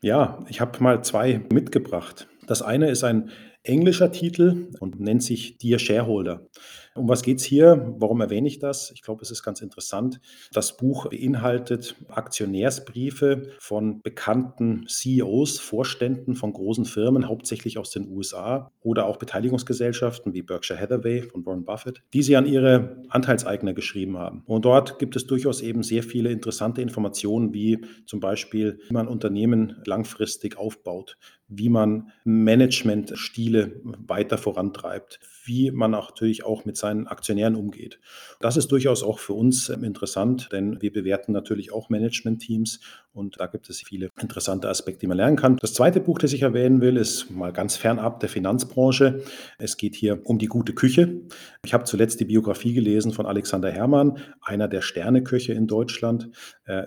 Ja, 0.00 0.44
ich 0.48 0.60
habe 0.60 0.82
mal 0.82 1.02
zwei 1.04 1.40
mitgebracht. 1.52 2.28
Das 2.46 2.60
eine 2.60 2.90
ist 2.90 3.04
ein 3.04 3.30
englischer 3.64 4.10
Titel 4.10 4.68
und 4.80 5.00
nennt 5.00 5.22
sich 5.22 5.58
Dear 5.58 5.78
Shareholder. 5.78 6.46
Um 6.94 7.08
was 7.08 7.22
geht 7.22 7.38
es 7.38 7.44
hier? 7.44 7.94
Warum 7.98 8.20
erwähne 8.20 8.48
ich 8.48 8.58
das? 8.58 8.90
Ich 8.90 9.00
glaube, 9.00 9.22
es 9.22 9.30
ist 9.30 9.42
ganz 9.42 9.62
interessant. 9.62 10.20
Das 10.52 10.76
Buch 10.76 11.08
beinhaltet 11.08 11.96
Aktionärsbriefe 12.08 13.52
von 13.58 14.02
bekannten 14.02 14.86
CEOs, 14.88 15.58
Vorständen 15.58 16.34
von 16.34 16.52
großen 16.52 16.84
Firmen, 16.84 17.28
hauptsächlich 17.28 17.78
aus 17.78 17.90
den 17.90 18.08
USA 18.08 18.72
oder 18.82 19.06
auch 19.06 19.16
Beteiligungsgesellschaften 19.16 20.34
wie 20.34 20.42
Berkshire 20.42 20.78
Hathaway 20.78 21.22
von 21.22 21.46
Warren 21.46 21.64
Buffett, 21.64 22.02
die 22.12 22.22
sie 22.22 22.36
an 22.36 22.46
ihre 22.46 23.02
Anteilseigner 23.08 23.72
geschrieben 23.72 24.18
haben. 24.18 24.42
Und 24.46 24.66
dort 24.66 24.98
gibt 24.98 25.16
es 25.16 25.26
durchaus 25.26 25.62
eben 25.62 25.82
sehr 25.82 26.02
viele 26.02 26.30
interessante 26.30 26.82
Informationen, 26.82 27.54
wie 27.54 27.80
zum 28.04 28.20
Beispiel, 28.20 28.80
wie 28.88 28.92
man 28.92 29.08
Unternehmen 29.08 29.80
langfristig 29.86 30.58
aufbaut, 30.58 31.16
wie 31.54 31.68
man 31.68 32.10
Managementstile 32.24 33.80
weiter 33.84 34.38
vorantreibt, 34.38 35.20
wie 35.44 35.70
man 35.70 35.90
natürlich 35.90 36.44
auch 36.44 36.64
mit 36.64 36.76
seinen 36.76 37.06
Aktionären 37.06 37.56
umgeht. 37.56 37.98
Das 38.40 38.56
ist 38.56 38.70
durchaus 38.72 39.02
auch 39.02 39.18
für 39.18 39.34
uns 39.34 39.68
ähm, 39.68 39.84
interessant, 39.84 40.48
denn 40.52 40.80
wir 40.80 40.92
bewerten 40.92 41.32
natürlich 41.32 41.72
auch 41.72 41.90
Managementteams 41.90 42.80
und 43.12 43.40
da 43.40 43.46
gibt 43.46 43.68
es 43.70 43.80
viele 43.82 44.10
interessante 44.20 44.68
Aspekte, 44.68 45.00
die 45.00 45.06
man 45.06 45.16
lernen 45.16 45.36
kann. 45.36 45.56
Das 45.58 45.74
zweite 45.74 46.00
Buch, 46.00 46.18
das 46.18 46.32
ich 46.32 46.42
erwähnen 46.42 46.80
will, 46.80 46.96
ist 46.96 47.30
mal 47.30 47.52
ganz 47.52 47.76
fernab 47.76 48.20
der 48.20 48.28
Finanzbranche. 48.28 49.22
Es 49.58 49.76
geht 49.76 49.94
hier 49.94 50.20
um 50.24 50.38
die 50.38 50.46
gute 50.46 50.72
Küche. 50.72 51.20
Ich 51.64 51.74
habe 51.74 51.84
zuletzt 51.84 52.20
die 52.20 52.24
Biografie 52.24 52.72
gelesen 52.72 53.12
von 53.12 53.26
Alexander 53.26 53.70
Herrmann, 53.70 54.18
einer 54.40 54.68
der 54.68 54.80
Sterneköche 54.80 55.52
in 55.52 55.66
Deutschland. 55.66 56.30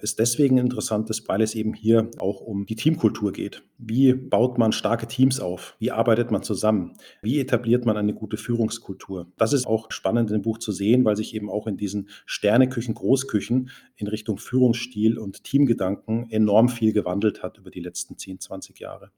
Ist 0.01 0.19
deswegen 0.19 0.57
interessant, 0.57 1.09
weil 1.27 1.41
es 1.41 1.53
eben 1.53 1.73
hier 1.73 2.09
auch 2.19 2.41
um 2.41 2.65
die 2.65 2.75
Teamkultur 2.75 3.31
geht. 3.31 3.63
Wie 3.77 4.13
baut 4.13 4.57
man 4.57 4.71
starke 4.71 5.05
Teams 5.05 5.39
auf? 5.39 5.75
Wie 5.79 5.91
arbeitet 5.91 6.31
man 6.31 6.43
zusammen? 6.43 6.93
Wie 7.21 7.39
etabliert 7.39 7.85
man 7.85 7.97
eine 7.97 8.13
gute 8.13 8.37
Führungskultur? 8.37 9.27
Das 9.37 9.53
ist 9.53 9.67
auch 9.67 9.91
spannend 9.91 10.31
in 10.31 10.37
dem 10.37 10.41
Buch 10.43 10.59
zu 10.59 10.71
sehen, 10.71 11.03
weil 11.03 11.17
sich 11.17 11.35
eben 11.35 11.49
auch 11.49 11.67
in 11.67 11.75
diesen 11.75 12.09
Sterneküchen, 12.25 12.93
Großküchen 12.93 13.69
in 13.97 14.07
Richtung 14.07 14.37
Führungsstil 14.37 15.17
und 15.17 15.43
Teamgedanken 15.43 16.14
enorm 16.29 16.69
viel 16.69 16.93
gewandelt 16.93 17.43
hat 17.43 17.57
über 17.57 17.71
die 17.71 17.79
letzten 17.79 18.17
10, 18.17 18.39
20 18.39 18.79
Jahre. 18.79 19.11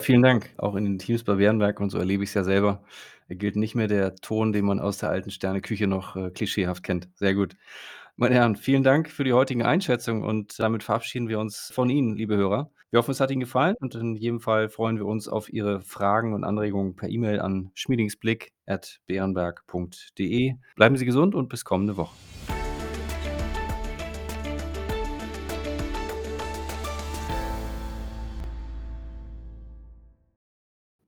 Vielen 0.00 0.22
Dank. 0.22 0.50
Auch 0.58 0.76
in 0.76 0.84
den 0.84 0.98
Teams 0.98 1.24
bei 1.24 1.36
Bärenberg 1.36 1.80
und 1.80 1.88
so 1.90 1.98
erlebe 1.98 2.22
ich 2.22 2.30
es 2.30 2.34
ja 2.34 2.44
selber. 2.44 2.82
Gilt 3.28 3.56
nicht 3.56 3.74
mehr 3.74 3.88
der 3.88 4.14
Ton, 4.16 4.52
den 4.52 4.66
man 4.66 4.78
aus 4.78 4.98
der 4.98 5.08
alten 5.10 5.30
Sterneküche 5.30 5.86
noch 5.86 6.16
äh, 6.16 6.30
klischeehaft 6.30 6.82
kennt. 6.82 7.08
Sehr 7.14 7.34
gut. 7.34 7.56
Meine 8.16 8.34
Herren, 8.34 8.56
vielen 8.56 8.82
Dank 8.82 9.10
für 9.10 9.24
die 9.24 9.34
heutigen 9.34 9.62
Einschätzungen 9.62 10.24
und 10.24 10.58
damit 10.58 10.82
verabschieden 10.82 11.28
wir 11.28 11.38
uns 11.38 11.70
von 11.74 11.90
Ihnen, 11.90 12.16
liebe 12.16 12.34
Hörer. 12.36 12.70
Wir 12.90 13.00
hoffen, 13.00 13.10
es 13.10 13.20
hat 13.20 13.30
Ihnen 13.30 13.40
gefallen 13.40 13.76
und 13.80 13.94
in 13.94 14.14
jedem 14.14 14.40
Fall 14.40 14.70
freuen 14.70 14.96
wir 14.96 15.04
uns 15.04 15.28
auf 15.28 15.52
Ihre 15.52 15.82
Fragen 15.82 16.32
und 16.32 16.44
Anregungen 16.44 16.96
per 16.96 17.10
E-Mail 17.10 17.40
an 17.40 17.70
schmiedingsblick.bärenberg.de. 17.74 20.54
Bleiben 20.76 20.96
Sie 20.96 21.04
gesund 21.04 21.34
und 21.34 21.50
bis 21.50 21.64
kommende 21.64 21.98
Woche. 21.98 22.14